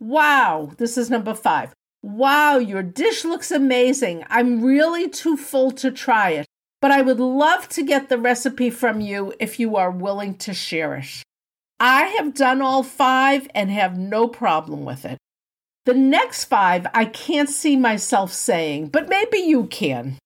Wow, 0.00 0.72
this 0.78 0.96
is 0.96 1.10
number 1.10 1.34
five. 1.34 1.74
Wow, 2.02 2.58
your 2.58 2.82
dish 2.82 3.24
looks 3.24 3.50
amazing. 3.50 4.24
I'm 4.28 4.62
really 4.62 5.08
too 5.08 5.36
full 5.36 5.70
to 5.72 5.90
try 5.90 6.30
it, 6.30 6.46
but 6.80 6.90
I 6.90 7.02
would 7.02 7.20
love 7.20 7.68
to 7.70 7.82
get 7.82 8.08
the 8.08 8.18
recipe 8.18 8.70
from 8.70 9.00
you 9.00 9.32
if 9.40 9.58
you 9.58 9.76
are 9.76 9.90
willing 9.90 10.34
to 10.38 10.54
share 10.54 10.94
it. 10.94 11.22
I 11.80 12.04
have 12.18 12.34
done 12.34 12.60
all 12.60 12.82
five 12.82 13.48
and 13.54 13.70
have 13.70 13.96
no 13.96 14.28
problem 14.28 14.84
with 14.84 15.04
it. 15.04 15.18
The 15.86 15.94
next 15.94 16.44
five 16.44 16.86
I 16.92 17.04
can't 17.06 17.48
see 17.48 17.76
myself 17.76 18.32
saying, 18.32 18.88
but 18.88 19.08
maybe 19.08 19.38
you 19.38 19.66
can. 19.66 20.18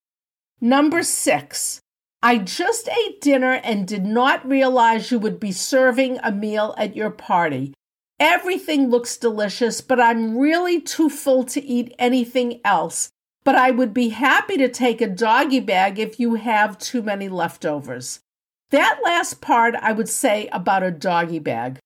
Number 0.61 1.03
six, 1.03 1.81
I 2.23 2.39
just 2.39 2.89
ate 2.89 3.21
dinner 3.21 3.61
and 3.65 3.87
did 3.87 4.05
not 4.05 4.49
realize 4.49 5.11
you 5.11 5.19
would 5.19 5.41
be 5.41 5.53
serving 5.53 6.19
a 6.23 6.31
meal 6.31 6.75
at 6.79 6.97
your 6.97 7.11
party. 7.11 7.75
Everything 8.21 8.89
looks 8.89 9.17
delicious, 9.17 9.81
but 9.81 10.01
I'm 10.01 10.39
really 10.39 10.81
too 10.81 11.11
full 11.11 11.43
to 11.45 11.61
eat 11.61 11.95
anything 11.99 12.61
else. 12.65 13.11
But 13.45 13.57
I 13.57 13.71
would 13.71 13.93
be 13.93 14.11
happy 14.11 14.57
to 14.57 14.69
take 14.69 15.01
a 15.01 15.07
doggy 15.09 15.61
bag 15.61 15.99
if 15.99 16.21
you 16.21 16.35
have 16.35 16.79
too 16.79 17.03
many 17.03 17.29
leftovers. 17.29 18.21
That 18.71 19.01
last 19.05 19.41
part 19.41 19.75
I 19.75 19.93
would 19.93 20.09
say 20.09 20.49
about 20.53 20.83
a 20.83 20.91
doggy 20.91 21.41
bag. 21.41 21.79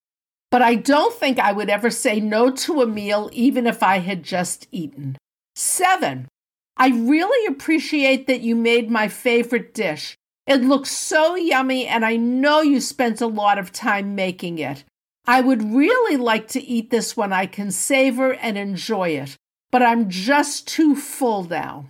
But 0.50 0.62
I 0.62 0.74
don't 0.74 1.14
think 1.14 1.38
I 1.38 1.52
would 1.52 1.68
ever 1.68 1.90
say 1.90 2.20
no 2.20 2.50
to 2.50 2.82
a 2.82 2.86
meal 2.86 3.28
even 3.32 3.66
if 3.66 3.82
I 3.82 3.98
had 3.98 4.22
just 4.22 4.68
eaten. 4.70 5.16
Seven, 5.54 6.28
I 6.76 6.88
really 6.88 7.46
appreciate 7.46 8.26
that 8.26 8.42
you 8.42 8.54
made 8.54 8.90
my 8.90 9.08
favorite 9.08 9.72
dish. 9.72 10.14
It 10.46 10.62
looks 10.62 10.90
so 10.90 11.34
yummy, 11.34 11.86
and 11.86 12.04
I 12.04 12.16
know 12.16 12.60
you 12.60 12.80
spent 12.80 13.20
a 13.20 13.26
lot 13.26 13.58
of 13.58 13.72
time 13.72 14.14
making 14.14 14.58
it. 14.58 14.84
I 15.26 15.40
would 15.40 15.74
really 15.74 16.16
like 16.16 16.46
to 16.48 16.62
eat 16.62 16.90
this 16.90 17.16
when 17.16 17.32
I 17.32 17.46
can 17.46 17.72
savor 17.72 18.34
and 18.34 18.56
enjoy 18.56 19.08
it, 19.10 19.36
but 19.70 19.83
I'm 19.83 20.09
just 20.09 20.66
too 20.68 20.96
full 20.96 21.44
now. 21.44 21.87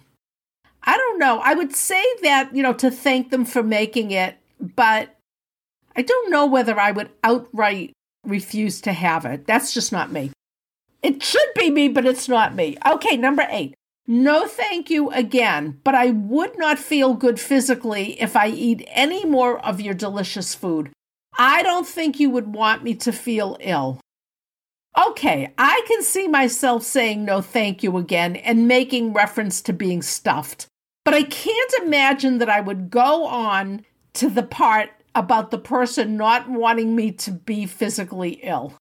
I 0.82 0.96
don't 0.96 1.18
know. 1.18 1.40
I 1.42 1.54
would 1.54 1.74
say 1.74 2.04
that, 2.22 2.54
you 2.54 2.62
know, 2.62 2.72
to 2.74 2.90
thank 2.90 3.30
them 3.30 3.44
for 3.44 3.62
making 3.62 4.12
it, 4.12 4.36
but 4.60 5.16
I 5.96 6.02
don't 6.02 6.30
know 6.30 6.46
whether 6.46 6.78
I 6.78 6.92
would 6.92 7.10
outright 7.24 7.92
refuse 8.24 8.80
to 8.82 8.92
have 8.92 9.24
it. 9.24 9.46
That's 9.46 9.74
just 9.74 9.92
not 9.92 10.12
me. 10.12 10.30
It 11.02 11.22
should 11.22 11.48
be 11.56 11.70
me, 11.70 11.88
but 11.88 12.06
it's 12.06 12.28
not 12.28 12.54
me. 12.54 12.76
Okay, 12.86 13.16
number 13.16 13.46
eight. 13.50 13.74
No, 14.06 14.46
thank 14.46 14.88
you 14.88 15.10
again, 15.10 15.80
but 15.82 15.94
I 15.94 16.10
would 16.10 16.56
not 16.58 16.78
feel 16.78 17.14
good 17.14 17.40
physically 17.40 18.20
if 18.20 18.36
I 18.36 18.48
eat 18.48 18.86
any 18.88 19.24
more 19.24 19.58
of 19.66 19.80
your 19.80 19.94
delicious 19.94 20.54
food. 20.54 20.90
I 21.36 21.62
don't 21.62 21.86
think 21.86 22.20
you 22.20 22.30
would 22.30 22.54
want 22.54 22.84
me 22.84 22.94
to 22.94 23.12
feel 23.12 23.56
ill. 23.60 24.00
Okay, 24.96 25.52
I 25.58 25.82
can 25.86 26.02
see 26.02 26.26
myself 26.26 26.82
saying 26.82 27.24
no 27.24 27.42
thank 27.42 27.82
you 27.82 27.98
again 27.98 28.36
and 28.36 28.66
making 28.66 29.12
reference 29.12 29.60
to 29.62 29.72
being 29.74 30.00
stuffed, 30.00 30.68
but 31.04 31.12
I 31.12 31.22
can't 31.22 31.72
imagine 31.82 32.38
that 32.38 32.48
I 32.48 32.60
would 32.60 32.88
go 32.90 33.26
on 33.26 33.84
to 34.14 34.30
the 34.30 34.42
part 34.42 34.90
about 35.14 35.50
the 35.50 35.58
person 35.58 36.16
not 36.16 36.48
wanting 36.48 36.96
me 36.96 37.12
to 37.12 37.30
be 37.30 37.66
physically 37.66 38.40
ill. 38.42 38.74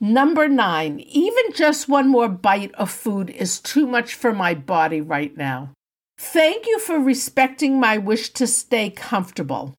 Number 0.00 0.48
nine, 0.48 1.00
even 1.00 1.52
just 1.54 1.88
one 1.88 2.08
more 2.08 2.28
bite 2.28 2.74
of 2.74 2.90
food 2.90 3.30
is 3.30 3.60
too 3.60 3.86
much 3.86 4.14
for 4.14 4.32
my 4.32 4.52
body 4.52 5.00
right 5.00 5.34
now. 5.36 5.70
Thank 6.18 6.66
you 6.66 6.78
for 6.78 6.98
respecting 6.98 7.80
my 7.80 7.98
wish 7.98 8.30
to 8.30 8.46
stay 8.46 8.90
comfortable. 8.90 9.74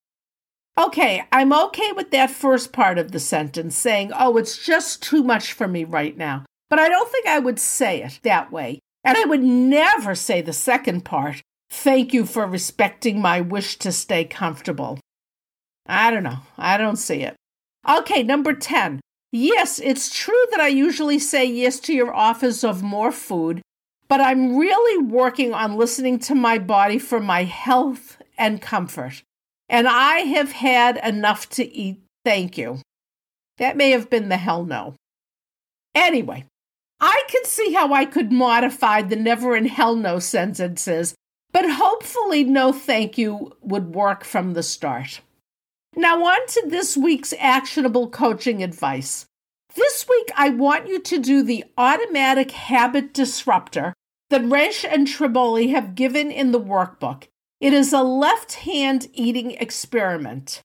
Okay, 0.75 1.23
I'm 1.31 1.53
okay 1.53 1.91
with 1.91 2.09
that 2.11 2.31
first 2.31 2.71
part 2.71 2.97
of 2.97 3.11
the 3.11 3.19
sentence 3.19 3.75
saying, 3.75 4.11
oh, 4.17 4.37
it's 4.37 4.57
just 4.57 5.03
too 5.03 5.23
much 5.23 5.53
for 5.53 5.67
me 5.67 5.83
right 5.83 6.17
now. 6.17 6.45
But 6.69 6.79
I 6.79 6.89
don't 6.89 7.11
think 7.11 7.27
I 7.27 7.37
would 7.37 7.59
say 7.59 8.01
it 8.01 8.19
that 8.23 8.51
way. 8.51 8.79
And 9.03 9.15
I 9.15 9.25
would 9.25 9.43
never 9.43 10.15
say 10.15 10.41
the 10.41 10.53
second 10.53 11.05
part, 11.05 11.41
thank 11.69 12.11
you 12.13 12.25
for 12.25 12.47
respecting 12.47 13.21
my 13.21 13.39
wish 13.39 13.77
to 13.79 13.91
stay 13.91 14.25
comfortable. 14.25 14.99
I 15.85 16.09
don't 16.09 16.23
know. 16.23 16.39
I 16.57 16.77
don't 16.77 16.95
see 16.95 17.21
it. 17.21 17.35
Okay, 17.87 18.23
number 18.23 18.53
10. 18.53 18.99
Yes, 19.31 19.79
it's 19.79 20.15
true 20.15 20.45
that 20.51 20.59
I 20.59 20.69
usually 20.69 21.19
say 21.19 21.45
yes 21.45 21.79
to 21.81 21.93
your 21.93 22.13
offers 22.13 22.63
of 22.63 22.81
more 22.81 23.11
food, 23.11 23.61
but 24.07 24.21
I'm 24.21 24.57
really 24.57 25.03
working 25.03 25.53
on 25.53 25.75
listening 25.75 26.17
to 26.19 26.35
my 26.35 26.57
body 26.57 26.97
for 26.97 27.19
my 27.19 27.43
health 27.43 28.17
and 28.37 28.61
comfort. 28.61 29.21
And 29.73 29.87
I 29.87 30.19
have 30.19 30.51
had 30.51 30.97
enough 31.03 31.49
to 31.49 31.75
eat. 31.75 32.03
Thank 32.23 32.59
you. 32.59 32.79
That 33.57 33.75
may 33.75 33.89
have 33.89 34.07
been 34.07 34.29
the 34.29 34.37
hell 34.37 34.63
no. 34.63 34.93
Anyway, 35.95 36.45
I 37.01 37.23
can 37.27 37.43
see 37.45 37.73
how 37.73 37.91
I 37.91 38.05
could 38.05 38.31
modify 38.31 39.01
the 39.01 39.15
never 39.15 39.55
in 39.55 39.65
hell 39.65 39.95
no 39.95 40.19
sentences, 40.19 41.15
but 41.51 41.65
hopefully, 41.67 42.43
no 42.43 42.71
thank 42.71 43.17
you 43.17 43.57
would 43.61 43.95
work 43.95 44.23
from 44.23 44.53
the 44.53 44.61
start. 44.61 45.21
Now, 45.95 46.23
on 46.23 46.45
to 46.49 46.65
this 46.67 46.95
week's 46.95 47.33
actionable 47.39 48.11
coaching 48.11 48.61
advice. 48.61 49.25
This 49.73 50.05
week, 50.07 50.31
I 50.35 50.49
want 50.49 50.87
you 50.87 51.01
to 51.01 51.17
do 51.17 51.41
the 51.41 51.65
automatic 51.79 52.51
habit 52.51 53.11
disruptor 53.11 53.95
that 54.29 54.43
Resch 54.43 54.85
and 54.87 55.07
Tribole 55.07 55.71
have 55.71 55.95
given 55.95 56.29
in 56.29 56.51
the 56.51 56.61
workbook. 56.61 57.23
It 57.63 57.71
is 57.71 57.93
a 57.93 58.03
left 58.03 58.55
hand 58.55 59.07
eating 59.13 59.51
experiment. 59.51 60.59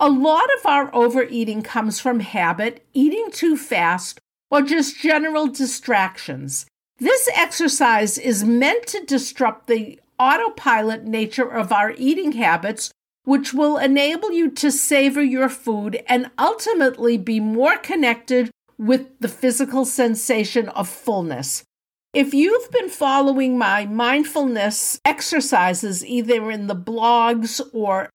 A 0.00 0.08
lot 0.08 0.48
of 0.58 0.66
our 0.66 0.92
overeating 0.92 1.62
comes 1.62 2.00
from 2.00 2.18
habit, 2.18 2.84
eating 2.92 3.30
too 3.30 3.56
fast, 3.56 4.18
or 4.50 4.62
just 4.62 4.98
general 4.98 5.46
distractions. 5.46 6.66
This 6.98 7.28
exercise 7.36 8.18
is 8.18 8.42
meant 8.42 8.88
to 8.88 9.04
disrupt 9.04 9.68
the 9.68 10.00
autopilot 10.18 11.04
nature 11.04 11.48
of 11.48 11.70
our 11.70 11.94
eating 11.96 12.32
habits 12.32 12.90
which 13.22 13.54
will 13.54 13.78
enable 13.78 14.32
you 14.32 14.50
to 14.50 14.72
savor 14.72 15.22
your 15.22 15.48
food 15.48 16.02
and 16.08 16.32
ultimately 16.36 17.16
be 17.16 17.38
more 17.38 17.76
connected 17.76 18.50
with 18.76 19.06
the 19.20 19.28
physical 19.28 19.84
sensation 19.84 20.68
of 20.70 20.88
fullness. 20.88 21.62
If 22.14 22.32
you've 22.32 22.70
been 22.70 22.90
following 22.90 23.58
my 23.58 23.86
mindfulness 23.86 25.00
exercises, 25.04 26.06
either 26.06 26.48
in 26.48 26.68
the 26.68 26.76
blogs 26.76 27.60
or 27.72 28.08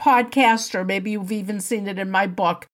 podcast, 0.00 0.74
or 0.74 0.86
maybe 0.86 1.10
you've 1.10 1.30
even 1.30 1.60
seen 1.60 1.86
it 1.86 1.98
in 1.98 2.10
my 2.10 2.26
book, 2.26 2.64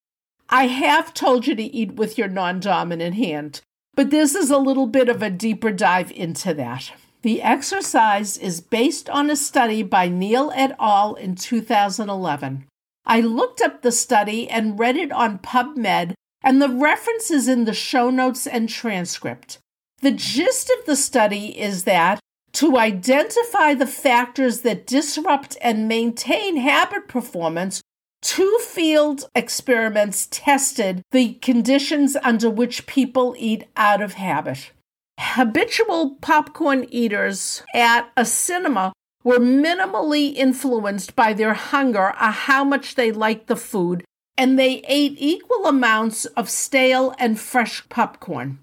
I 0.47 0.67
have 0.67 1.13
told 1.13 1.47
you 1.47 1.55
to 1.55 1.63
eat 1.63 1.95
with 1.95 2.17
your 2.17 2.29
non 2.29 2.61
dominant 2.61 3.15
hand. 3.15 3.59
But 3.93 4.09
this 4.09 4.35
is 4.35 4.49
a 4.49 4.57
little 4.57 4.87
bit 4.87 5.09
of 5.09 5.21
a 5.21 5.29
deeper 5.29 5.73
dive 5.73 6.13
into 6.13 6.53
that. 6.53 6.93
The 7.23 7.41
exercise 7.41 8.37
is 8.37 8.61
based 8.61 9.09
on 9.09 9.29
a 9.29 9.35
study 9.35 9.83
by 9.83 10.07
Neal 10.07 10.49
et 10.55 10.77
al. 10.79 11.15
in 11.15 11.35
2011. 11.35 12.65
I 13.05 13.19
looked 13.19 13.59
up 13.59 13.81
the 13.81 13.91
study 13.91 14.49
and 14.49 14.79
read 14.79 14.95
it 14.95 15.11
on 15.11 15.39
PubMed, 15.39 16.13
and 16.41 16.61
the 16.61 16.69
reference 16.69 17.29
is 17.29 17.49
in 17.49 17.65
the 17.65 17.73
show 17.73 18.09
notes 18.09 18.47
and 18.47 18.69
transcript. 18.69 19.57
The 20.01 20.11
gist 20.11 20.69
of 20.69 20.85
the 20.85 20.95
study 20.95 21.59
is 21.59 21.83
that 21.83 22.19
to 22.53 22.77
identify 22.77 23.73
the 23.73 23.87
factors 23.87 24.61
that 24.61 24.87
disrupt 24.87 25.57
and 25.61 25.87
maintain 25.87 26.57
habit 26.57 27.07
performance, 27.07 27.81
two 28.21 28.59
field 28.61 29.29
experiments 29.35 30.27
tested 30.31 31.01
the 31.11 31.33
conditions 31.35 32.17
under 32.23 32.49
which 32.49 32.87
people 32.87 33.35
eat 33.37 33.65
out 33.75 34.01
of 34.01 34.13
habit 34.13 34.71
habitual 35.19 36.15
popcorn 36.21 36.85
eaters 36.89 37.61
at 37.73 38.09
a 38.15 38.23
cinema 38.23 38.93
were 39.23 39.39
minimally 39.39 40.33
influenced 40.33 41.15
by 41.15 41.33
their 41.33 41.53
hunger 41.53 42.07
or 42.07 42.31
how 42.31 42.63
much 42.63 42.95
they 42.95 43.11
liked 43.11 43.47
the 43.47 43.55
food, 43.55 44.03
and 44.37 44.57
they 44.57 44.81
ate 44.87 45.15
equal 45.17 45.65
amounts 45.65 46.23
of 46.25 46.49
stale 46.49 47.13
and 47.19 47.37
fresh 47.37 47.87
popcorn. 47.89 48.59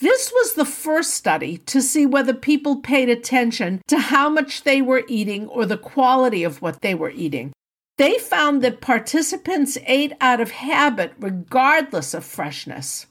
This 0.00 0.32
was 0.32 0.54
the 0.54 0.64
first 0.64 1.14
study 1.14 1.58
to 1.58 1.80
see 1.80 2.04
whether 2.04 2.34
people 2.34 2.76
paid 2.80 3.08
attention 3.08 3.80
to 3.88 3.98
how 3.98 4.28
much 4.28 4.64
they 4.64 4.82
were 4.82 5.04
eating 5.08 5.46
or 5.48 5.66
the 5.66 5.78
quality 5.78 6.42
of 6.42 6.60
what 6.60 6.80
they 6.80 6.94
were 6.94 7.10
eating. 7.10 7.52
They 7.96 8.18
found 8.18 8.60
that 8.62 8.80
participants 8.80 9.78
ate 9.86 10.12
out 10.20 10.40
of 10.40 10.50
habit 10.50 11.12
regardless 11.18 12.12
of 12.12 12.24
freshness. 12.24 13.06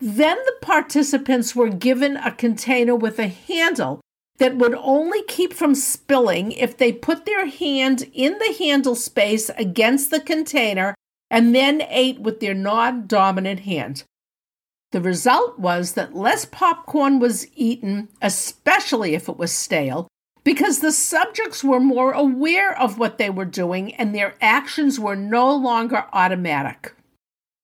Then 0.00 0.36
the 0.44 0.56
participants 0.60 1.54
were 1.54 1.68
given 1.68 2.16
a 2.16 2.32
container 2.32 2.96
with 2.96 3.20
a 3.20 3.28
handle 3.28 4.00
that 4.38 4.56
would 4.56 4.74
only 4.74 5.22
keep 5.22 5.52
from 5.52 5.76
spilling 5.76 6.50
if 6.50 6.76
they 6.76 6.92
put 6.92 7.24
their 7.24 7.46
hand 7.46 8.10
in 8.12 8.38
the 8.38 8.56
handle 8.58 8.96
space 8.96 9.50
against 9.50 10.10
the 10.10 10.20
container 10.20 10.96
and 11.30 11.54
then 11.54 11.82
ate 11.88 12.18
with 12.18 12.40
their 12.40 12.54
non 12.54 13.06
dominant 13.06 13.60
hand. 13.60 14.02
The 14.94 15.00
result 15.00 15.58
was 15.58 15.94
that 15.94 16.14
less 16.14 16.44
popcorn 16.44 17.18
was 17.18 17.48
eaten, 17.56 18.10
especially 18.22 19.16
if 19.16 19.28
it 19.28 19.36
was 19.36 19.50
stale, 19.50 20.06
because 20.44 20.78
the 20.78 20.92
subjects 20.92 21.64
were 21.64 21.80
more 21.80 22.12
aware 22.12 22.78
of 22.78 22.96
what 22.96 23.18
they 23.18 23.28
were 23.28 23.44
doing 23.44 23.92
and 23.96 24.14
their 24.14 24.36
actions 24.40 25.00
were 25.00 25.16
no 25.16 25.52
longer 25.52 26.04
automatic. 26.12 26.94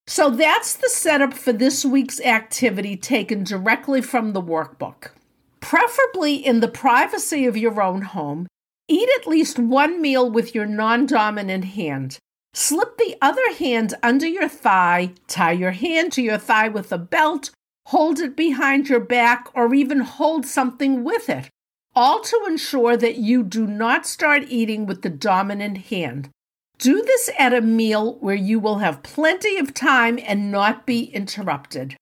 So 0.08 0.30
that's 0.30 0.74
the 0.74 0.88
setup 0.88 1.32
for 1.32 1.52
this 1.52 1.84
week's 1.84 2.20
activity 2.20 2.96
taken 2.96 3.44
directly 3.44 4.02
from 4.02 4.32
the 4.32 4.42
workbook. 4.42 5.10
Preferably 5.60 6.34
in 6.34 6.58
the 6.58 6.66
privacy 6.66 7.46
of 7.46 7.56
your 7.56 7.80
own 7.80 8.02
home, 8.02 8.48
eat 8.88 9.08
at 9.20 9.28
least 9.28 9.56
one 9.56 10.02
meal 10.02 10.28
with 10.28 10.52
your 10.52 10.66
non 10.66 11.06
dominant 11.06 11.64
hand. 11.64 12.18
Slip 12.52 12.98
the 12.98 13.16
other 13.22 13.54
hand 13.54 13.94
under 14.02 14.26
your 14.26 14.48
thigh, 14.48 15.12
tie 15.28 15.52
your 15.52 15.70
hand 15.70 16.12
to 16.12 16.22
your 16.22 16.38
thigh 16.38 16.68
with 16.68 16.90
a 16.92 16.98
belt, 16.98 17.50
hold 17.86 18.18
it 18.18 18.36
behind 18.36 18.88
your 18.88 19.00
back, 19.00 19.48
or 19.54 19.72
even 19.74 20.00
hold 20.00 20.46
something 20.46 21.04
with 21.04 21.28
it, 21.28 21.48
all 21.94 22.20
to 22.20 22.44
ensure 22.48 22.96
that 22.96 23.16
you 23.16 23.42
do 23.42 23.66
not 23.66 24.06
start 24.06 24.44
eating 24.48 24.86
with 24.86 25.02
the 25.02 25.10
dominant 25.10 25.78
hand. 25.78 26.28
Do 26.78 27.02
this 27.02 27.30
at 27.38 27.52
a 27.52 27.60
meal 27.60 28.14
where 28.20 28.34
you 28.34 28.58
will 28.58 28.78
have 28.78 29.02
plenty 29.02 29.58
of 29.58 29.74
time 29.74 30.18
and 30.24 30.50
not 30.50 30.86
be 30.86 31.04
interrupted. 31.04 31.96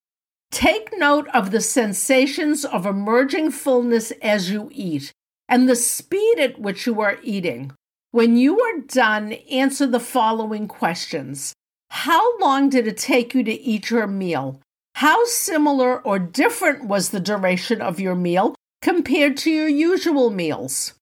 Take 0.50 0.90
note 0.96 1.28
of 1.34 1.50
the 1.50 1.60
sensations 1.60 2.64
of 2.64 2.86
emerging 2.86 3.50
fullness 3.50 4.12
as 4.22 4.50
you 4.50 4.70
eat 4.72 5.12
and 5.48 5.68
the 5.68 5.76
speed 5.76 6.38
at 6.38 6.60
which 6.60 6.86
you 6.86 7.00
are 7.00 7.18
eating. 7.22 7.72
When 8.10 8.38
you 8.38 8.58
are 8.58 8.80
done, 8.80 9.34
answer 9.50 9.86
the 9.86 10.00
following 10.00 10.66
questions 10.66 11.52
How 11.90 12.38
long 12.38 12.70
did 12.70 12.86
it 12.86 12.96
take 12.96 13.34
you 13.34 13.42
to 13.44 13.52
eat 13.52 13.90
your 13.90 14.06
meal? 14.06 14.62
How 14.94 15.26
similar 15.26 16.00
or 16.00 16.18
different 16.18 16.84
was 16.84 17.10
the 17.10 17.20
duration 17.20 17.82
of 17.82 18.00
your 18.00 18.14
meal 18.14 18.54
compared 18.80 19.36
to 19.38 19.50
your 19.50 19.68
usual 19.68 20.30
meals? 20.30 20.94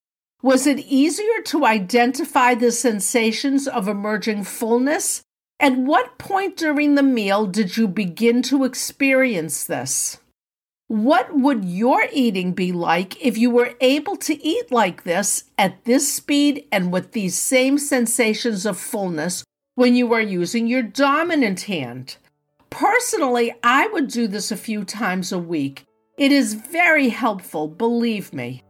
Was 0.43 0.67
it 0.67 0.79
easier 0.79 1.41
to 1.45 1.65
identify 1.65 2.55
the 2.55 2.73
sensations 2.73 3.69
of 3.69 3.87
emerging 3.87 4.43
fullness, 4.43 5.21
At 5.59 5.77
what 5.77 6.17
point 6.19 6.57
during 6.57 6.95
the 6.95 7.03
meal 7.03 7.47
did 7.47 7.77
you 7.77 7.87
begin 7.87 8.41
to 8.43 8.65
experience 8.65 9.63
this? 9.63 10.19
What 10.89 11.37
would 11.37 11.65
your 11.65 12.07
eating 12.13 12.53
be 12.53 12.71
like 12.71 13.21
if 13.21 13.37
you 13.37 13.49
were 13.49 13.73
able 13.81 14.15
to 14.17 14.41
eat 14.41 14.71
like 14.71 15.03
this 15.03 15.43
at 15.57 15.83
this 15.83 16.13
speed 16.13 16.65
and 16.71 16.93
with 16.93 17.11
these 17.11 17.37
same 17.37 17.77
sensations 17.77 18.65
of 18.65 18.79
fullness 18.79 19.43
when 19.75 19.97
you 19.97 20.13
are 20.13 20.21
using 20.21 20.65
your 20.65 20.83
dominant 20.83 21.63
hand? 21.63 22.15
Personally, 22.69 23.53
I 23.61 23.87
would 23.87 24.07
do 24.07 24.27
this 24.27 24.49
a 24.49 24.55
few 24.55 24.85
times 24.85 25.33
a 25.33 25.37
week. 25.37 25.83
It 26.17 26.31
is 26.31 26.53
very 26.53 27.09
helpful, 27.09 27.67
believe 27.67 28.31
me. 28.31 28.63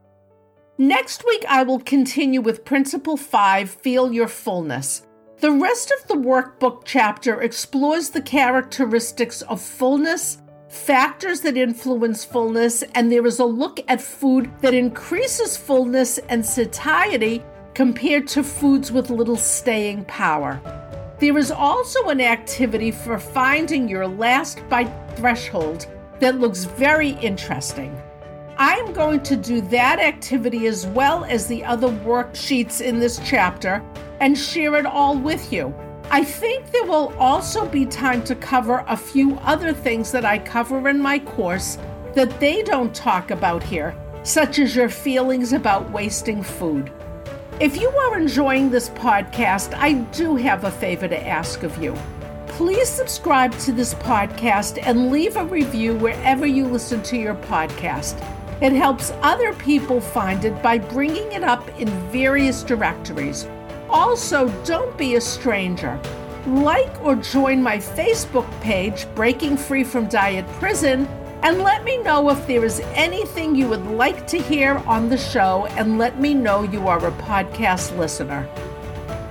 Next 0.80 1.24
week, 1.24 1.46
I 1.48 1.62
will 1.62 1.80
continue 1.80 2.42
with 2.42 2.66
Principle 2.66 3.18
5 3.18 3.70
Feel 3.70 4.12
Your 4.12 4.28
Fullness. 4.28 5.04
The 5.40 5.52
rest 5.52 5.92
of 5.92 6.08
the 6.08 6.16
workbook 6.16 6.82
chapter 6.84 7.42
explores 7.42 8.10
the 8.10 8.24
characteristics 8.24 9.44
of 9.44 9.62
fullness 9.62 10.40
factors 10.78 11.42
that 11.42 11.58
influence 11.58 12.24
fullness, 12.24 12.84
and 12.96 13.12
there 13.12 13.26
is 13.26 13.40
a 13.40 13.46
look 13.46 13.80
at 13.88 14.00
food 14.00 14.50
that 14.62 14.74
increases 14.74 15.58
fullness 15.58 16.18
and 16.30 16.46
satiety 16.46 17.44
compared 17.74 18.28
to 18.28 18.44
foods 18.44 18.92
with 18.92 19.10
little 19.10 19.36
staying 19.36 20.06
power. 20.06 20.62
There 21.20 21.38
is 21.38 21.52
also 21.52 22.10
an 22.10 22.22
activity 22.22 22.92
for 22.92 23.18
finding 23.18 23.90
your 23.90 24.08
last 24.08 24.62
bite 24.70 24.92
threshold 25.16 25.88
that 26.20 26.40
looks 26.40 26.64
very 26.64 27.12
interesting. 27.22 28.00
I 28.58 28.76
am 28.76 28.94
going 28.94 29.22
to 29.24 29.36
do 29.36 29.62
that 29.62 30.00
activity 30.00 30.68
as 30.68 30.88
well 30.88 31.26
as 31.26 31.48
the 31.48 31.64
other 31.66 31.90
worksheets 31.90 32.82
in 32.82 33.00
this 33.00 33.20
chapter 33.26 33.84
and 34.20 34.38
share 34.38 34.76
it 34.76 34.86
all 34.86 35.18
with 35.18 35.52
you. 35.54 35.76
I 36.10 36.24
think 36.24 36.72
there 36.72 36.86
will 36.86 37.14
also 37.20 37.68
be 37.68 37.86
time 37.86 38.24
to 38.24 38.36
cover 38.36 38.86
a 38.88 38.96
few 38.96 39.36
other 39.40 39.74
things 39.74 40.10
that 40.14 40.24
I 40.24 40.40
cover 40.40 40.88
in 40.88 41.02
my 41.02 41.20
course 41.20 41.78
that 42.16 42.40
they 42.40 42.64
don't 42.64 42.96
talk 42.96 43.30
about 43.30 43.62
here, 43.62 43.94
such 44.24 44.58
as 44.58 44.74
your 44.74 44.88
feelings 44.88 45.52
about 45.52 45.92
wasting 45.92 46.42
food. 46.42 46.92
If 47.60 47.76
you 47.76 47.90
are 47.90 48.18
enjoying 48.18 48.70
this 48.70 48.90
podcast, 48.90 49.74
I 49.74 49.94
do 49.94 50.38
have 50.38 50.64
a 50.64 50.72
favor 50.72 51.10
to 51.10 51.28
ask 51.28 51.64
of 51.64 51.78
you. 51.84 51.94
Please 52.48 52.88
subscribe 52.88 53.52
to 53.60 53.74
this 53.74 53.94
podcast 53.96 54.80
and 54.82 55.12
leave 55.12 55.36
a 55.36 55.44
review 55.44 55.96
wherever 55.96 56.46
you 56.46 56.68
listen 56.68 57.04
to 57.04 57.18
your 57.18 57.36
podcast. 57.36 58.16
It 58.62 58.72
helps 58.72 59.12
other 59.22 59.54
people 59.56 60.00
find 60.00 60.46
it 60.46 60.64
by 60.64 60.78
bringing 60.78 61.34
it 61.34 61.44
up 61.44 61.68
in 61.80 61.90
various 62.12 62.64
directories 62.64 63.46
also, 63.90 64.50
don't 64.64 64.98
be 64.98 65.16
a 65.16 65.22
stranger. 65.22 66.00
Like 66.46 67.04
or 67.04 67.16
join 67.16 67.62
my 67.62 67.78
Facebook 67.78 68.50
page, 68.62 69.06
Breaking 69.16 69.58
Free 69.58 69.84
from 69.84 70.08
Diet 70.08 70.48
Prison, 70.60 71.06
and 71.44 71.60
let 71.60 71.84
me 71.84 71.98
know 71.98 72.30
if 72.30 72.48
there 72.48 72.66
is 72.66 72.80
anything 72.94 73.56
you 73.56 73.68
would 73.68 73.86
like 73.86 74.26
to 74.28 74.38
hear 74.38 74.78
on 74.88 75.10
the 75.10 75.18
show, 75.18 75.68
and 75.72 75.98
let 75.98 76.20
me 76.20 76.34
know 76.34 76.64
you 76.64 76.88
are 76.88 77.06
a 77.06 77.12
podcast 77.12 77.98
listener. 77.98 78.50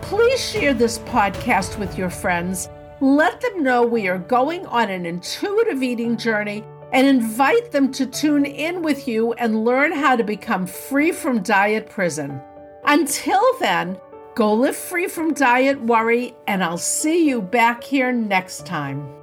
Please 0.03 0.41
share 0.41 0.73
this 0.73 1.01
podcast 1.01 1.79
with 1.79 1.99
your 1.99 2.11
friends. 2.11 2.69
Let 3.01 3.41
them 3.41 3.63
know 3.63 3.85
we 3.85 4.09
are 4.09 4.19
going 4.19 4.65
on 4.67 4.89
an 4.89 5.05
intuitive 5.05 5.83
eating 5.83 6.17
journey 6.17 6.65
and 6.93 7.07
invite 7.07 7.73
them 7.73 7.91
to 7.93 8.07
tune 8.07 8.47
in 8.47 8.83
with 8.83 9.09
you 9.09 9.33
and 9.35 9.65
learn 9.65 9.93
how 9.93 10.17
to 10.17 10.23
become 10.23 10.67
free 10.67 11.13
from 11.13 11.43
diet 11.43 11.91
prison. 11.91 12.41
Until 12.85 13.43
then, 13.59 13.99
Go 14.37 14.53
live 14.53 14.77
free 14.77 15.09
from 15.09 15.33
diet 15.33 15.81
worry, 15.81 16.35
and 16.47 16.63
I'll 16.63 16.77
see 16.77 17.27
you 17.27 17.41
back 17.41 17.83
here 17.83 18.13
next 18.13 18.67
time. 18.67 19.16